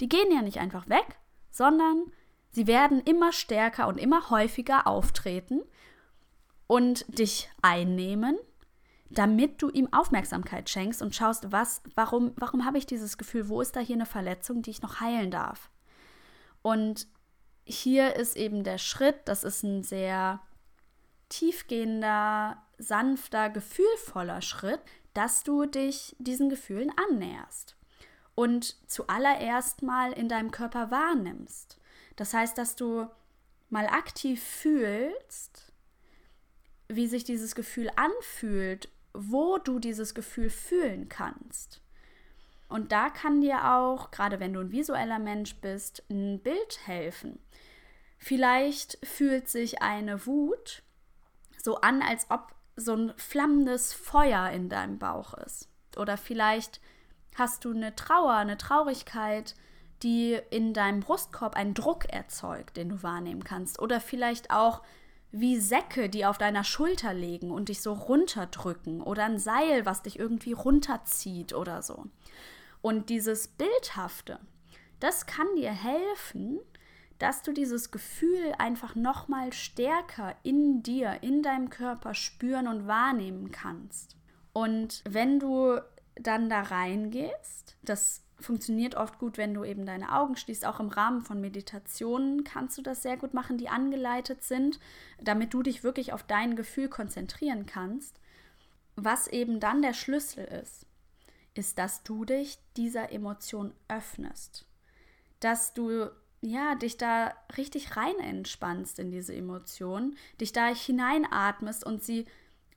Die 0.00 0.08
gehen 0.08 0.32
ja 0.32 0.40
nicht 0.40 0.58
einfach 0.58 0.88
weg, 0.88 1.18
sondern 1.50 2.10
Sie 2.50 2.66
werden 2.66 3.00
immer 3.00 3.32
stärker 3.32 3.88
und 3.88 3.98
immer 3.98 4.30
häufiger 4.30 4.86
auftreten 4.86 5.62
und 6.66 7.04
dich 7.18 7.50
einnehmen, 7.62 8.38
damit 9.08 9.60
du 9.62 9.70
ihm 9.70 9.92
Aufmerksamkeit 9.92 10.68
schenkst 10.68 11.02
und 11.02 11.14
schaust, 11.14 11.52
was, 11.52 11.82
warum, 11.94 12.32
warum 12.36 12.64
habe 12.64 12.78
ich 12.78 12.86
dieses 12.86 13.18
Gefühl, 13.18 13.48
wo 13.48 13.60
ist 13.60 13.76
da 13.76 13.80
hier 13.80 13.96
eine 13.96 14.06
Verletzung, 14.06 14.62
die 14.62 14.70
ich 14.70 14.82
noch 14.82 15.00
heilen 15.00 15.30
darf? 15.30 15.70
Und 16.62 17.08
hier 17.64 18.16
ist 18.16 18.36
eben 18.36 18.64
der 18.64 18.78
Schritt, 18.78 19.16
das 19.24 19.44
ist 19.44 19.62
ein 19.62 19.82
sehr 19.82 20.40
tiefgehender, 21.28 22.62
sanfter, 22.78 23.50
gefühlvoller 23.50 24.42
Schritt, 24.42 24.80
dass 25.14 25.42
du 25.42 25.66
dich 25.66 26.16
diesen 26.18 26.48
Gefühlen 26.48 26.92
annäherst 27.08 27.76
und 28.34 28.76
zuallererst 28.88 29.82
mal 29.82 30.12
in 30.12 30.28
deinem 30.28 30.50
Körper 30.50 30.90
wahrnimmst. 30.90 31.79
Das 32.20 32.34
heißt, 32.34 32.58
dass 32.58 32.76
du 32.76 33.08
mal 33.70 33.86
aktiv 33.86 34.42
fühlst, 34.42 35.72
wie 36.86 37.06
sich 37.06 37.24
dieses 37.24 37.54
Gefühl 37.54 37.90
anfühlt, 37.96 38.90
wo 39.14 39.56
du 39.56 39.78
dieses 39.78 40.12
Gefühl 40.12 40.50
fühlen 40.50 41.08
kannst. 41.08 41.80
Und 42.68 42.92
da 42.92 43.08
kann 43.08 43.40
dir 43.40 43.72
auch, 43.72 44.10
gerade 44.10 44.38
wenn 44.38 44.52
du 44.52 44.60
ein 44.60 44.70
visueller 44.70 45.18
Mensch 45.18 45.54
bist, 45.62 46.02
ein 46.10 46.42
Bild 46.42 46.86
helfen. 46.86 47.38
Vielleicht 48.18 48.98
fühlt 49.02 49.48
sich 49.48 49.80
eine 49.80 50.26
Wut 50.26 50.82
so 51.56 51.76
an, 51.76 52.02
als 52.02 52.30
ob 52.30 52.54
so 52.76 52.96
ein 52.96 53.14
flammendes 53.16 53.94
Feuer 53.94 54.50
in 54.50 54.68
deinem 54.68 54.98
Bauch 54.98 55.32
ist. 55.32 55.70
Oder 55.96 56.18
vielleicht 56.18 56.82
hast 57.34 57.64
du 57.64 57.72
eine 57.72 57.96
Trauer, 57.96 58.34
eine 58.34 58.58
Traurigkeit, 58.58 59.54
die 60.02 60.38
in 60.50 60.72
deinem 60.72 61.00
Brustkorb 61.00 61.56
einen 61.56 61.74
Druck 61.74 62.06
erzeugt, 62.06 62.76
den 62.76 62.88
du 62.88 63.02
wahrnehmen 63.02 63.44
kannst. 63.44 63.80
Oder 63.80 64.00
vielleicht 64.00 64.50
auch 64.50 64.82
wie 65.32 65.58
Säcke, 65.60 66.08
die 66.08 66.26
auf 66.26 66.38
deiner 66.38 66.64
Schulter 66.64 67.14
liegen 67.14 67.50
und 67.50 67.68
dich 67.68 67.82
so 67.82 67.92
runterdrücken. 67.92 69.02
Oder 69.02 69.24
ein 69.24 69.38
Seil, 69.38 69.86
was 69.86 70.02
dich 70.02 70.18
irgendwie 70.18 70.52
runterzieht 70.52 71.52
oder 71.52 71.82
so. 71.82 72.06
Und 72.82 73.10
dieses 73.10 73.48
Bildhafte, 73.48 74.40
das 74.98 75.26
kann 75.26 75.46
dir 75.56 75.72
helfen, 75.72 76.60
dass 77.18 77.42
du 77.42 77.52
dieses 77.52 77.90
Gefühl 77.90 78.54
einfach 78.58 78.94
noch 78.94 79.28
mal 79.28 79.52
stärker 79.52 80.34
in 80.42 80.82
dir, 80.82 81.22
in 81.22 81.42
deinem 81.42 81.68
Körper 81.68 82.14
spüren 82.14 82.66
und 82.66 82.86
wahrnehmen 82.86 83.52
kannst. 83.52 84.16
Und 84.52 85.02
wenn 85.08 85.38
du 85.38 85.80
dann 86.14 86.48
da 86.48 86.62
reingehst, 86.62 87.76
das 87.82 88.22
funktioniert 88.40 88.94
oft 88.94 89.18
gut, 89.18 89.38
wenn 89.38 89.54
du 89.54 89.64
eben 89.64 89.86
deine 89.86 90.12
Augen 90.12 90.36
schließt. 90.36 90.66
Auch 90.66 90.80
im 90.80 90.88
Rahmen 90.88 91.22
von 91.22 91.40
Meditationen 91.40 92.44
kannst 92.44 92.78
du 92.78 92.82
das 92.82 93.02
sehr 93.02 93.16
gut 93.16 93.34
machen, 93.34 93.58
die 93.58 93.68
angeleitet 93.68 94.42
sind, 94.42 94.80
damit 95.20 95.54
du 95.54 95.62
dich 95.62 95.84
wirklich 95.84 96.12
auf 96.12 96.22
dein 96.22 96.56
Gefühl 96.56 96.88
konzentrieren 96.88 97.66
kannst. 97.66 98.20
Was 98.96 99.28
eben 99.28 99.60
dann 99.60 99.82
der 99.82 99.94
Schlüssel 99.94 100.44
ist, 100.44 100.86
ist, 101.54 101.78
dass 101.78 102.02
du 102.02 102.24
dich 102.24 102.58
dieser 102.76 103.12
Emotion 103.12 103.72
öffnest. 103.88 104.66
Dass 105.40 105.74
du 105.74 106.10
ja, 106.42 106.74
dich 106.74 106.96
da 106.96 107.34
richtig 107.56 107.96
rein 107.96 108.18
entspannst 108.18 108.98
in 108.98 109.10
diese 109.10 109.34
Emotion, 109.34 110.16
dich 110.40 110.52
da 110.52 110.68
hineinatmest 110.68 111.84
und 111.84 112.02
sie 112.02 112.26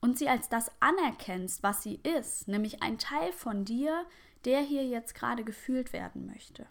und 0.02 0.18
sie 0.18 0.28
als 0.28 0.50
das 0.50 0.70
anerkennst, 0.82 1.64
was 1.64 1.82
sie 1.82 2.02
ist, 2.18 2.50
nämlich 2.50 2.84
ein 2.84 2.98
Teil 2.98 3.32
von 3.32 3.64
dir, 3.64 4.06
der 4.46 4.62
hier 4.62 4.86
jetzt 4.86 5.16
gerade 5.16 5.44
gefühlt 5.44 5.94
werden 5.94 6.26
möchte. 6.26 6.68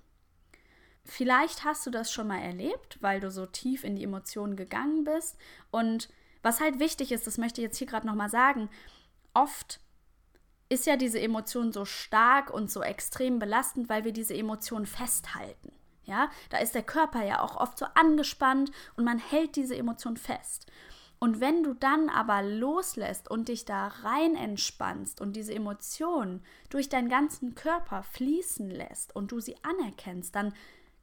Vielleicht 1.05 1.65
hast 1.65 1.85
du 1.87 1.91
das 1.91 2.13
schon 2.13 2.29
mal 2.29 2.41
erlebt, 2.41 2.99
weil 3.01 3.21
du 3.21 3.31
so 3.31 3.47
tief 3.47 3.83
in 3.85 3.97
die 3.97 4.05
Emotionen 4.05 4.57
gegangen 4.57 5.05
bist. 5.05 5.37
Und 5.71 6.09
was 6.43 6.61
halt 6.61 6.79
wichtig 6.79 7.13
ist, 7.13 7.27
das 7.27 7.39
möchte 7.39 7.61
ich 7.61 7.67
jetzt 7.67 7.79
hier 7.79 7.87
gerade 7.87 8.07
nochmal 8.07 8.31
sagen, 8.31 8.69
oft 9.35 9.81
ist 10.69 10.87
ja 10.87 10.97
diese 10.97 11.21
Emotion 11.21 11.73
so 11.73 11.85
stark 11.85 12.51
und 12.51 12.71
so 12.71 12.83
extrem 12.83 13.39
belastend, 13.39 13.89
weil 13.89 14.05
wir 14.05 14.13
diese 14.13 14.35
Emotion 14.35 14.87
festhalten. 14.87 15.73
Ja, 16.05 16.31
da 16.51 16.59
ist 16.59 16.75
der 16.75 16.83
Körper 16.83 17.25
ja 17.25 17.41
auch 17.41 17.57
oft 17.57 17.79
so 17.79 17.87
angespannt 17.95 18.73
und 18.97 19.05
man 19.05 19.19
hält 19.19 19.55
diese 19.55 19.77
Emotion 19.77 20.17
fest. 20.17 20.67
Und 21.23 21.39
wenn 21.39 21.63
du 21.63 21.73
dann 21.73 22.09
aber 22.09 22.43
loslässt 22.43 23.31
und 23.31 23.47
dich 23.47 23.65
da 23.65 23.87
rein 23.87 24.35
entspannst 24.35 25.21
und 25.21 25.37
diese 25.37 25.55
Emotionen 25.55 26.43
durch 26.69 26.89
deinen 26.89 27.09
ganzen 27.09 27.55
Körper 27.55 28.03
fließen 28.03 28.69
lässt 28.69 29.15
und 29.15 29.31
du 29.31 29.39
sie 29.39 29.55
anerkennst, 29.63 30.35
dann 30.35 30.53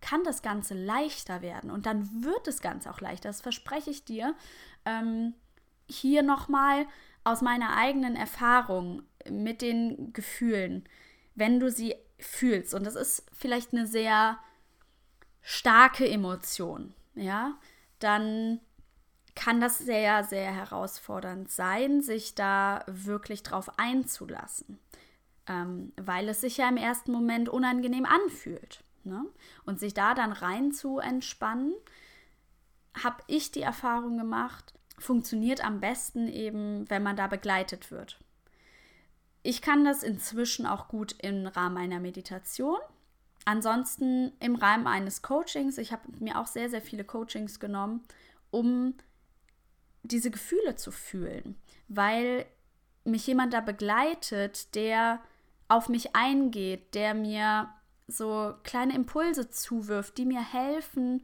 kann 0.02 0.26
das 0.26 0.42
Ganze 0.42 0.74
leichter 0.74 1.42
werden 1.42 1.72
und 1.72 1.86
dann 1.86 2.26
wird 2.26 2.48
das 2.48 2.60
Ganze 2.60 2.92
auch 2.92 3.00
leichter. 3.00 3.30
Das 3.30 3.40
verspreche 3.40 3.92
ich 3.92 4.04
dir. 4.04 4.36
Ähm, 4.84 5.36
hier 5.90 6.22
nochmal 6.22 6.86
aus 7.24 7.42
meiner 7.42 7.78
eigenen 7.78 8.18
Erfahrung 8.18 9.04
mit 9.30 9.62
den 9.62 10.12
Gefühlen, 10.12 10.84
wenn 11.36 11.62
du 11.62 11.72
sie 11.72 11.96
fühlst. 12.18 12.74
Und 12.74 12.86
das 12.86 12.96
ist 12.96 13.26
vielleicht 13.32 13.72
eine 13.72 13.88
sehr 13.88 14.38
starke 15.42 16.10
Emotion, 16.10 16.94
ja, 17.16 17.58
dann 18.00 18.60
kann 19.39 19.62
das 19.62 19.78
sehr, 19.78 20.25
sehr 20.25 20.52
herausfordernd 20.54 21.49
sein, 21.49 22.02
sich 22.02 22.36
da 22.36 22.84
wirklich 22.88 23.41
drauf 23.41 23.71
einzulassen, 23.80 24.80
ähm, 25.47 25.93
weil 25.95 26.28
es 26.28 26.41
sich 26.41 26.58
ja 26.58 26.67
im 26.67 26.75
ersten 26.75 27.13
Moment 27.13 27.47
unangenehm 27.47 28.06
anfühlt. 28.06 28.84
Ne? 29.06 29.23
Und 29.65 29.80
sich 29.80 29.93
da 29.93 30.13
dann 30.13 30.34
rein 30.34 30.73
zu 30.73 30.99
entspannen, 30.99 31.73
habe 33.02 33.23
ich 33.28 33.49
die 33.54 33.62
Erfahrung 33.62 34.17
gemacht, 34.17 34.73
funktioniert 34.97 35.63
am 35.63 35.80
besten 35.80 36.28
eben, 36.28 36.89
wenn 36.89 37.02
man 37.02 37.15
da 37.15 37.28
begleitet 37.28 37.91
wird. 37.91 38.19
Ich 39.41 39.62
kann 39.62 39.86
das 39.86 40.04
inzwischen 40.04 40.65
auch 40.65 40.89
gut 40.89 41.15
im 41.17 41.47
Rahmen 41.47 41.78
einer 41.78 42.02
Meditation. 42.02 42.78
Ansonsten 43.45 44.34
im 44.41 44.56
Rahmen 44.56 44.86
eines 44.86 45.21
Coachings. 45.21 45.78
Ich 45.78 45.93
habe 45.93 46.02
mir 46.19 46.38
auch 46.38 46.47
sehr, 46.47 46.69
sehr 46.69 46.82
viele 46.82 47.06
Coachings 47.06 47.62
genommen, 47.62 48.04
um 48.52 48.95
diese 50.04 50.32
Gefühle 50.32 50.76
zu 50.76 50.92
fühlen, 50.92 51.56
weil 51.88 52.46
mich 53.04 53.26
jemand 53.28 53.54
da 53.54 53.62
begleitet, 53.62 54.76
der 54.76 55.20
auf 55.68 55.90
mich 55.90 56.16
eingeht, 56.16 56.96
der 56.96 57.14
mir 57.14 57.70
so 58.08 58.56
kleine 58.64 58.96
Impulse 58.96 59.50
zuwirft, 59.50 60.18
die 60.18 60.26
mir 60.26 60.42
helfen, 60.42 61.24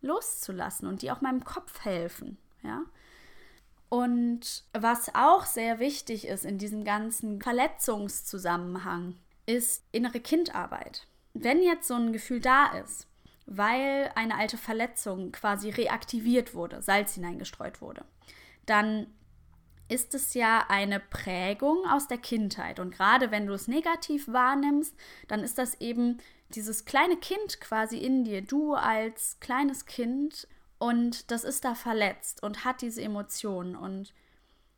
loszulassen 0.00 0.88
und 0.88 1.02
die 1.02 1.10
auch 1.10 1.20
meinem 1.20 1.44
Kopf 1.44 1.84
helfen, 1.84 2.38
ja. 2.62 2.82
Und 3.90 4.64
was 4.72 5.14
auch 5.14 5.44
sehr 5.44 5.78
wichtig 5.78 6.26
ist 6.26 6.44
in 6.44 6.58
diesem 6.58 6.82
ganzen 6.82 7.40
Verletzungszusammenhang, 7.40 9.14
ist 9.46 9.84
innere 9.92 10.18
Kindarbeit. 10.18 11.06
Wenn 11.32 11.62
jetzt 11.62 11.86
so 11.86 11.94
ein 11.94 12.12
Gefühl 12.12 12.40
da 12.40 12.72
ist, 12.78 13.06
weil 13.46 14.10
eine 14.14 14.36
alte 14.36 14.56
Verletzung 14.56 15.32
quasi 15.32 15.70
reaktiviert 15.70 16.54
wurde, 16.54 16.82
Salz 16.82 17.14
hineingestreut 17.14 17.80
wurde, 17.80 18.04
dann 18.66 19.06
ist 19.88 20.14
es 20.14 20.34
ja 20.34 20.64
eine 20.68 20.98
Prägung 20.98 21.84
aus 21.86 22.08
der 22.08 22.18
Kindheit. 22.18 22.80
Und 22.80 22.90
gerade 22.90 23.30
wenn 23.30 23.46
du 23.46 23.52
es 23.52 23.68
negativ 23.68 24.28
wahrnimmst, 24.28 24.94
dann 25.28 25.40
ist 25.40 25.58
das 25.58 25.80
eben 25.80 26.18
dieses 26.50 26.84
kleine 26.84 27.16
Kind 27.16 27.60
quasi 27.60 27.98
in 27.98 28.24
dir, 28.24 28.42
du 28.42 28.74
als 28.74 29.38
kleines 29.40 29.86
Kind, 29.86 30.48
und 30.78 31.30
das 31.30 31.44
ist 31.44 31.64
da 31.64 31.74
verletzt 31.74 32.42
und 32.42 32.64
hat 32.64 32.82
diese 32.82 33.02
Emotionen. 33.02 33.76
Und 33.76 34.14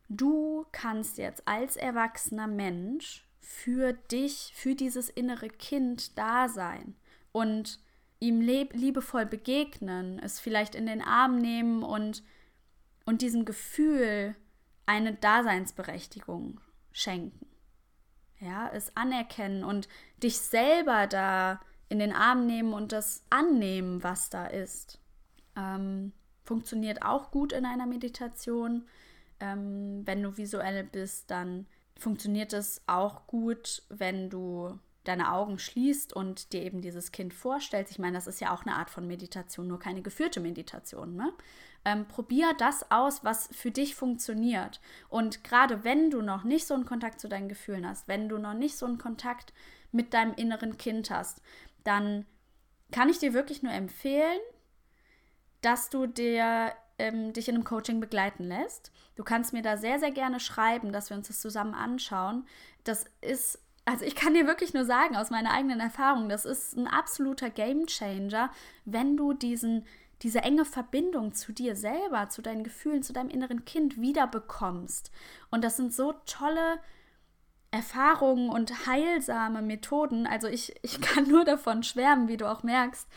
du 0.09 0.65
kannst 0.71 1.17
jetzt 1.17 1.47
als 1.47 1.75
erwachsener 1.75 2.47
Mensch 2.47 3.25
für 3.41 3.93
dich, 3.93 4.51
für 4.55 4.75
dieses 4.75 5.09
innere 5.09 5.49
Kind 5.49 6.17
da 6.17 6.49
sein 6.49 6.95
und 7.31 7.79
ihm 8.19 8.41
liebevoll 8.41 9.25
begegnen, 9.25 10.19
es 10.19 10.39
vielleicht 10.39 10.75
in 10.75 10.85
den 10.85 11.01
Arm 11.01 11.37
nehmen 11.37 11.83
und, 11.83 12.23
und 13.05 13.21
diesem 13.21 13.45
Gefühl 13.45 14.35
eine 14.85 15.13
Daseinsberechtigung 15.13 16.59
schenken. 16.91 17.45
Ja, 18.39 18.69
es 18.73 18.95
anerkennen 18.95 19.63
und 19.63 19.87
dich 20.21 20.37
selber 20.37 21.07
da 21.07 21.59
in 21.89 21.99
den 21.99 22.13
Arm 22.13 22.45
nehmen 22.45 22.73
und 22.73 22.91
das 22.91 23.23
annehmen, 23.29 24.03
was 24.03 24.29
da 24.29 24.45
ist. 24.45 24.99
Ähm, 25.55 26.13
funktioniert 26.43 27.03
auch 27.03 27.31
gut 27.31 27.51
in 27.51 27.65
einer 27.65 27.85
Meditation. 27.85 28.87
Ähm, 29.39 30.01
wenn 30.05 30.21
du 30.21 30.37
visuell 30.37 30.83
bist, 30.83 31.31
dann 31.31 31.67
funktioniert 31.97 32.53
es 32.53 32.81
auch 32.87 33.27
gut, 33.27 33.83
wenn 33.89 34.29
du 34.29 34.79
deine 35.07 35.31
Augen 35.31 35.59
schließt 35.59 36.13
und 36.13 36.53
dir 36.53 36.63
eben 36.63 36.81
dieses 36.81 37.11
Kind 37.11 37.33
vorstellst. 37.33 37.91
Ich 37.91 37.99
meine, 37.99 38.17
das 38.17 38.27
ist 38.27 38.41
ja 38.41 38.53
auch 38.53 38.65
eine 38.65 38.75
Art 38.75 38.89
von 38.89 39.07
Meditation, 39.07 39.67
nur 39.67 39.79
keine 39.79 40.01
geführte 40.01 40.39
Meditation. 40.39 41.15
Ne? 41.15 41.31
Ähm, 41.85 42.07
probier 42.07 42.53
das 42.57 42.91
aus, 42.91 43.23
was 43.23 43.49
für 43.51 43.71
dich 43.71 43.95
funktioniert. 43.95 44.81
Und 45.09 45.43
gerade 45.43 45.83
wenn 45.83 46.11
du 46.11 46.21
noch 46.21 46.43
nicht 46.43 46.67
so 46.67 46.73
einen 46.73 46.85
Kontakt 46.85 47.19
zu 47.19 47.29
deinen 47.29 47.49
Gefühlen 47.49 47.87
hast, 47.87 48.07
wenn 48.07 48.27
du 48.29 48.37
noch 48.37 48.53
nicht 48.53 48.77
so 48.77 48.85
einen 48.85 48.97
Kontakt 48.97 49.53
mit 49.91 50.13
deinem 50.13 50.33
inneren 50.33 50.77
Kind 50.77 51.09
hast, 51.09 51.41
dann 51.83 52.25
kann 52.91 53.09
ich 53.09 53.19
dir 53.19 53.33
wirklich 53.33 53.63
nur 53.63 53.73
empfehlen, 53.73 54.39
dass 55.61 55.89
du 55.89 56.07
dir, 56.07 56.73
ähm, 56.97 57.33
dich 57.33 57.49
in 57.49 57.55
einem 57.55 57.63
Coaching 57.63 57.99
begleiten 57.99 58.43
lässt. 58.43 58.91
Du 59.15 59.23
kannst 59.23 59.53
mir 59.53 59.61
da 59.61 59.77
sehr, 59.77 59.99
sehr 59.99 60.11
gerne 60.11 60.39
schreiben, 60.39 60.91
dass 60.91 61.09
wir 61.09 61.17
uns 61.17 61.27
das 61.27 61.41
zusammen 61.41 61.73
anschauen. 61.73 62.45
Das 62.83 63.05
ist 63.21 63.59
also 63.87 64.03
ich 64.03 64.15
kann 64.15 64.33
dir 64.33 64.45
wirklich 64.45 64.73
nur 64.73 64.83
sagen, 64.83 65.15
aus 65.15 65.29
meiner 65.29 65.51
eigenen 65.51 65.79
Erfahrung, 65.79 66.27
das 66.27 66.43
ist 66.43 66.75
ein 66.75 66.87
absoluter 66.87 67.49
Gamechanger, 67.49 68.51
wenn 68.83 69.15
du 69.15 69.31
diesen, 69.31 69.85
diese 70.23 70.39
enge 70.39 70.65
Verbindung 70.65 71.33
zu 71.33 71.53
dir 71.53 71.73
selber, 71.73 72.27
zu 72.27 72.41
deinen 72.41 72.65
Gefühlen, 72.65 73.01
zu 73.01 73.13
deinem 73.13 73.29
inneren 73.29 73.63
Kind 73.63 74.01
wiederbekommst. 74.01 75.09
Und 75.51 75.63
das 75.63 75.77
sind 75.77 75.93
so 75.93 76.13
tolle 76.25 76.79
Erfahrungen 77.71 78.49
und 78.49 78.87
heilsame 78.87 79.61
Methoden. 79.61 80.27
Also 80.27 80.47
ich, 80.49 80.75
ich 80.81 80.99
kann 81.01 81.29
nur 81.29 81.45
davon 81.45 81.81
schwärmen, 81.81 82.27
wie 82.27 82.37
du 82.37 82.45
auch 82.45 82.63
merkst. 82.63 83.07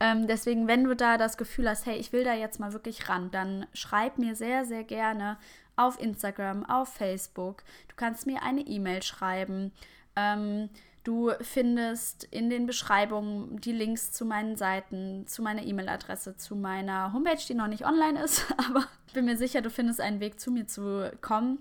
Ähm, 0.00 0.26
deswegen, 0.26 0.66
wenn 0.66 0.82
du 0.82 0.96
da 0.96 1.18
das 1.18 1.36
Gefühl 1.36 1.70
hast, 1.70 1.86
hey, 1.86 1.98
ich 1.98 2.12
will 2.12 2.24
da 2.24 2.34
jetzt 2.34 2.58
mal 2.58 2.72
wirklich 2.72 3.08
ran, 3.08 3.30
dann 3.30 3.66
schreib 3.74 4.18
mir 4.18 4.34
sehr, 4.34 4.64
sehr 4.64 4.82
gerne 4.82 5.38
auf 5.76 6.00
Instagram, 6.00 6.68
auf 6.68 6.92
Facebook. 6.92 7.62
Du 7.86 7.94
kannst 7.94 8.26
mir 8.26 8.42
eine 8.42 8.62
E-Mail 8.62 9.04
schreiben. 9.04 9.72
Ähm, 10.16 10.70
du 11.04 11.30
findest 11.40 12.24
in 12.24 12.50
den 12.50 12.66
Beschreibungen 12.66 13.60
die 13.60 13.72
Links 13.72 14.12
zu 14.12 14.24
meinen 14.24 14.56
Seiten, 14.56 15.26
zu 15.26 15.42
meiner 15.42 15.62
E-Mail-Adresse, 15.62 16.36
zu 16.36 16.56
meiner 16.56 17.12
Homepage, 17.12 17.42
die 17.46 17.54
noch 17.54 17.68
nicht 17.68 17.86
online 17.86 18.22
ist, 18.22 18.46
aber 18.56 18.86
bin 19.16 19.24
mir 19.24 19.36
sicher, 19.36 19.62
du 19.62 19.70
findest 19.70 20.00
einen 20.00 20.20
Weg 20.20 20.38
zu 20.40 20.50
mir 20.50 20.66
zu 20.66 21.10
kommen, 21.20 21.58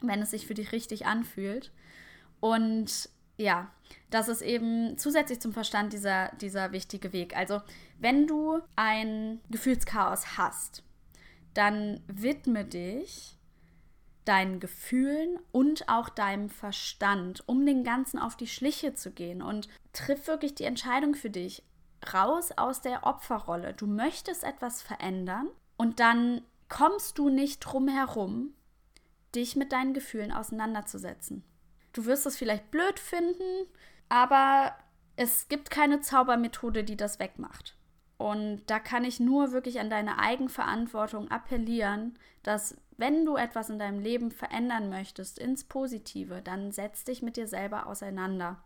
wenn 0.00 0.20
es 0.20 0.30
sich 0.30 0.46
für 0.46 0.54
dich 0.54 0.72
richtig 0.72 1.06
anfühlt. 1.06 1.72
Und 2.40 3.08
ja, 3.36 3.70
das 4.10 4.28
ist 4.28 4.42
eben 4.42 4.98
zusätzlich 4.98 5.40
zum 5.40 5.52
Verstand 5.52 5.92
dieser, 5.92 6.32
dieser 6.40 6.72
wichtige 6.72 7.12
Weg. 7.12 7.36
Also, 7.36 7.62
wenn 7.98 8.26
du 8.26 8.60
ein 8.76 9.40
Gefühlschaos 9.50 10.36
hast, 10.36 10.82
dann 11.54 12.00
widme 12.08 12.64
dich 12.64 13.38
deinen 14.24 14.60
Gefühlen 14.60 15.38
und 15.50 15.88
auch 15.88 16.08
deinem 16.08 16.48
Verstand, 16.48 17.46
um 17.46 17.66
den 17.66 17.84
Ganzen 17.84 18.18
auf 18.18 18.36
die 18.36 18.46
Schliche 18.46 18.94
zu 18.94 19.10
gehen 19.10 19.42
und 19.42 19.68
triff 19.92 20.26
wirklich 20.26 20.54
die 20.54 20.64
Entscheidung 20.64 21.14
für 21.14 21.30
dich 21.30 21.64
raus 22.12 22.52
aus 22.56 22.80
der 22.80 23.04
Opferrolle. 23.04 23.74
Du 23.74 23.86
möchtest 23.86 24.44
etwas 24.44 24.82
verändern 24.82 25.48
und 25.76 26.00
dann 26.00 26.42
kommst 26.68 27.18
du 27.18 27.28
nicht 27.28 27.60
drum 27.60 27.88
herum, 27.88 28.54
dich 29.34 29.56
mit 29.56 29.72
deinen 29.72 29.94
Gefühlen 29.94 30.32
auseinanderzusetzen. 30.32 31.44
Du 31.92 32.06
wirst 32.06 32.26
es 32.26 32.36
vielleicht 32.36 32.70
blöd 32.70 32.98
finden, 32.98 33.66
aber 34.08 34.74
es 35.16 35.48
gibt 35.48 35.70
keine 35.70 36.00
Zaubermethode, 36.00 36.84
die 36.84 36.96
das 36.96 37.18
wegmacht. 37.18 37.76
Und 38.22 38.62
da 38.68 38.78
kann 38.78 39.02
ich 39.02 39.18
nur 39.18 39.50
wirklich 39.50 39.80
an 39.80 39.90
deine 39.90 40.20
Eigenverantwortung 40.20 41.28
appellieren, 41.32 42.16
dass 42.44 42.76
wenn 42.96 43.24
du 43.24 43.34
etwas 43.34 43.68
in 43.68 43.80
deinem 43.80 43.98
Leben 43.98 44.30
verändern 44.30 44.90
möchtest 44.90 45.40
ins 45.40 45.64
Positive, 45.64 46.40
dann 46.40 46.70
setz 46.70 47.02
dich 47.02 47.20
mit 47.20 47.36
dir 47.36 47.48
selber 47.48 47.88
auseinander 47.88 48.62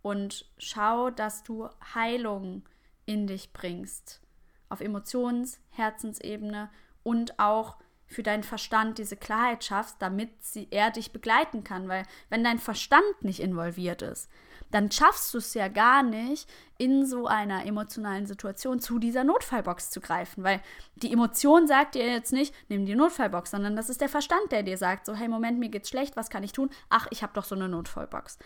und 0.00 0.48
schau, 0.56 1.10
dass 1.10 1.42
du 1.42 1.68
Heilung 1.94 2.62
in 3.04 3.26
dich 3.26 3.52
bringst. 3.52 4.22
Auf 4.70 4.80
Emotions-, 4.80 5.58
Herzensebene 5.68 6.70
und 7.02 7.38
auch 7.38 7.76
für 8.06 8.22
deinen 8.22 8.42
Verstand 8.42 8.96
diese 8.96 9.18
Klarheit 9.18 9.64
schaffst, 9.64 9.96
damit 10.00 10.30
sie, 10.42 10.66
er 10.70 10.90
dich 10.90 11.12
begleiten 11.12 11.62
kann. 11.62 11.88
Weil 11.88 12.04
wenn 12.30 12.42
dein 12.42 12.58
Verstand 12.58 13.20
nicht 13.20 13.40
involviert 13.40 14.00
ist, 14.00 14.30
dann 14.74 14.90
schaffst 14.90 15.32
du 15.32 15.38
es 15.38 15.54
ja 15.54 15.68
gar 15.68 16.02
nicht, 16.02 16.50
in 16.78 17.06
so 17.06 17.28
einer 17.28 17.64
emotionalen 17.64 18.26
Situation 18.26 18.80
zu 18.80 18.98
dieser 18.98 19.22
Notfallbox 19.22 19.90
zu 19.90 20.00
greifen. 20.00 20.42
Weil 20.42 20.60
die 20.96 21.12
Emotion 21.12 21.68
sagt 21.68 21.94
dir 21.94 22.04
jetzt 22.04 22.32
nicht, 22.32 22.52
nimm 22.68 22.84
die 22.84 22.96
Notfallbox, 22.96 23.52
sondern 23.52 23.76
das 23.76 23.88
ist 23.88 24.00
der 24.00 24.08
Verstand, 24.08 24.50
der 24.50 24.64
dir 24.64 24.76
sagt, 24.76 25.06
so, 25.06 25.14
hey, 25.14 25.28
Moment, 25.28 25.60
mir 25.60 25.68
geht's 25.68 25.90
schlecht, 25.90 26.16
was 26.16 26.28
kann 26.28 26.42
ich 26.42 26.50
tun? 26.50 26.70
Ach, 26.90 27.06
ich 27.10 27.22
habe 27.22 27.32
doch 27.34 27.44
so 27.44 27.54
eine 27.54 27.68
Notfallbox. 27.68 28.36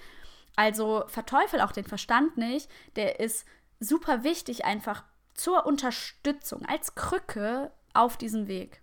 Also 0.55 1.05
verteufel 1.07 1.63
auch 1.63 1.73
den 1.73 1.87
Verstand 1.87 2.37
nicht, 2.37 2.71
der 2.97 3.21
ist 3.21 3.47
super 3.81 4.23
wichtig 4.23 4.67
einfach 4.67 5.05
zur 5.33 5.65
Unterstützung, 5.65 6.67
als 6.67 6.95
Krücke 6.95 7.73
auf 7.95 8.19
diesem 8.19 8.49
Weg. 8.49 8.83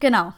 Genau. 0.00 0.34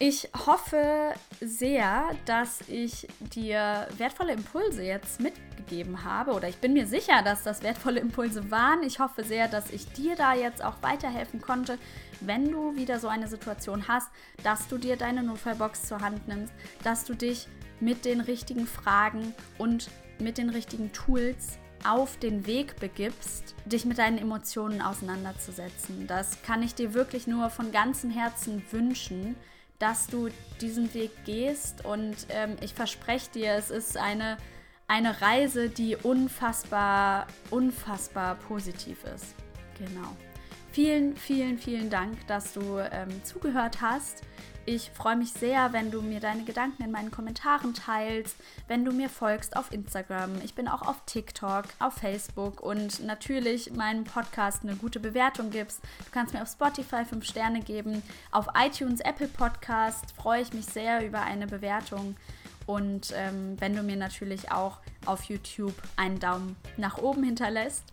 Ich 0.00 0.30
hoffe 0.46 1.12
sehr, 1.40 2.10
dass 2.24 2.60
ich 2.68 3.08
dir 3.34 3.88
wertvolle 3.96 4.34
Impulse 4.34 4.84
jetzt 4.84 5.20
mitgegeben 5.20 6.04
habe 6.04 6.34
oder 6.34 6.48
ich 6.48 6.58
bin 6.58 6.72
mir 6.72 6.86
sicher, 6.86 7.22
dass 7.24 7.42
das 7.42 7.64
wertvolle 7.64 7.98
Impulse 7.98 8.48
waren. 8.48 8.84
Ich 8.84 9.00
hoffe 9.00 9.24
sehr, 9.24 9.48
dass 9.48 9.70
ich 9.70 9.90
dir 9.92 10.14
da 10.14 10.34
jetzt 10.34 10.62
auch 10.62 10.82
weiterhelfen 10.82 11.40
konnte, 11.40 11.78
wenn 12.20 12.48
du 12.48 12.76
wieder 12.76 13.00
so 13.00 13.08
eine 13.08 13.26
Situation 13.26 13.88
hast, 13.88 14.08
dass 14.44 14.68
du 14.68 14.78
dir 14.78 14.96
deine 14.96 15.24
Notfallbox 15.24 15.88
zur 15.88 16.00
Hand 16.00 16.28
nimmst, 16.28 16.52
dass 16.84 17.02
du 17.04 17.14
dich 17.14 17.48
mit 17.80 18.04
den 18.04 18.20
richtigen 18.20 18.68
Fragen 18.68 19.34
und 19.58 19.90
mit 20.20 20.38
den 20.38 20.50
richtigen 20.50 20.92
Tools 20.92 21.58
auf 21.84 22.16
den 22.18 22.46
Weg 22.46 22.76
begibst, 22.76 23.56
dich 23.64 23.84
mit 23.84 23.98
deinen 23.98 24.18
Emotionen 24.18 24.80
auseinanderzusetzen. 24.80 26.06
Das 26.06 26.40
kann 26.42 26.62
ich 26.62 26.76
dir 26.76 26.94
wirklich 26.94 27.26
nur 27.26 27.50
von 27.50 27.72
ganzem 27.72 28.10
Herzen 28.10 28.62
wünschen, 28.70 29.34
dass 29.78 30.06
du 30.08 30.28
diesen 30.60 30.92
Weg 30.94 31.10
gehst 31.24 31.84
und 31.84 32.16
ähm, 32.30 32.56
ich 32.60 32.74
verspreche 32.74 33.30
dir, 33.30 33.52
es 33.54 33.70
ist 33.70 33.96
eine, 33.96 34.36
eine 34.86 35.20
Reise, 35.20 35.68
die 35.68 35.96
unfassbar, 35.96 37.26
unfassbar 37.50 38.34
positiv 38.34 39.04
ist. 39.04 39.34
Genau. 39.78 40.16
Vielen, 40.72 41.16
vielen, 41.16 41.58
vielen 41.58 41.90
Dank, 41.90 42.26
dass 42.26 42.52
du 42.52 42.78
ähm, 42.78 43.24
zugehört 43.24 43.80
hast. 43.80 44.22
Ich 44.70 44.90
freue 44.90 45.16
mich 45.16 45.32
sehr, 45.32 45.72
wenn 45.72 45.90
du 45.90 46.02
mir 46.02 46.20
deine 46.20 46.44
Gedanken 46.44 46.82
in 46.82 46.90
meinen 46.90 47.10
Kommentaren 47.10 47.72
teilst, 47.72 48.36
wenn 48.66 48.84
du 48.84 48.92
mir 48.92 49.08
folgst 49.08 49.56
auf 49.56 49.72
Instagram. 49.72 50.42
Ich 50.44 50.54
bin 50.54 50.68
auch 50.68 50.82
auf 50.82 51.00
TikTok, 51.06 51.64
auf 51.78 51.94
Facebook 51.94 52.60
und 52.60 53.02
natürlich 53.02 53.72
meinem 53.72 54.04
Podcast 54.04 54.64
eine 54.64 54.76
gute 54.76 55.00
Bewertung 55.00 55.48
gibst. 55.50 55.80
Du 56.00 56.10
kannst 56.12 56.34
mir 56.34 56.42
auf 56.42 56.50
Spotify 56.50 57.06
5 57.06 57.24
Sterne 57.24 57.60
geben. 57.60 58.02
Auf 58.30 58.46
iTunes, 58.62 59.00
Apple 59.00 59.28
Podcast 59.28 60.04
freue 60.14 60.42
ich 60.42 60.52
mich 60.52 60.66
sehr 60.66 61.02
über 61.02 61.22
eine 61.22 61.46
Bewertung. 61.46 62.14
Und 62.66 63.14
ähm, 63.16 63.56
wenn 63.60 63.74
du 63.74 63.82
mir 63.82 63.96
natürlich 63.96 64.52
auch 64.52 64.80
auf 65.06 65.24
YouTube 65.24 65.80
einen 65.96 66.18
Daumen 66.18 66.56
nach 66.76 66.98
oben 66.98 67.22
hinterlässt. 67.22 67.84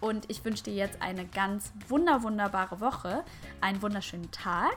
Und 0.00 0.30
ich 0.30 0.44
wünsche 0.44 0.62
dir 0.62 0.74
jetzt 0.74 1.02
eine 1.02 1.26
ganz 1.26 1.72
wunder, 1.88 2.22
wunderbare 2.22 2.80
Woche, 2.80 3.24
einen 3.60 3.82
wunderschönen 3.82 4.30
Tag. 4.30 4.76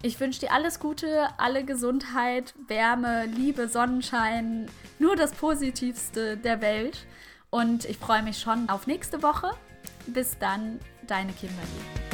Ich 0.00 0.20
wünsche 0.20 0.38
dir 0.38 0.52
alles 0.52 0.78
Gute, 0.78 1.28
alle 1.38 1.64
Gesundheit, 1.64 2.54
Wärme, 2.68 3.26
Liebe, 3.26 3.66
Sonnenschein, 3.66 4.70
nur 5.00 5.16
das 5.16 5.32
Positivste 5.32 6.36
der 6.36 6.60
Welt. 6.60 7.04
Und 7.50 7.84
ich 7.84 7.98
freue 7.98 8.22
mich 8.22 8.38
schon 8.38 8.68
auf 8.68 8.86
nächste 8.86 9.24
Woche. 9.24 9.50
Bis 10.06 10.38
dann, 10.38 10.78
deine 11.08 11.32
Kimberly. 11.32 12.07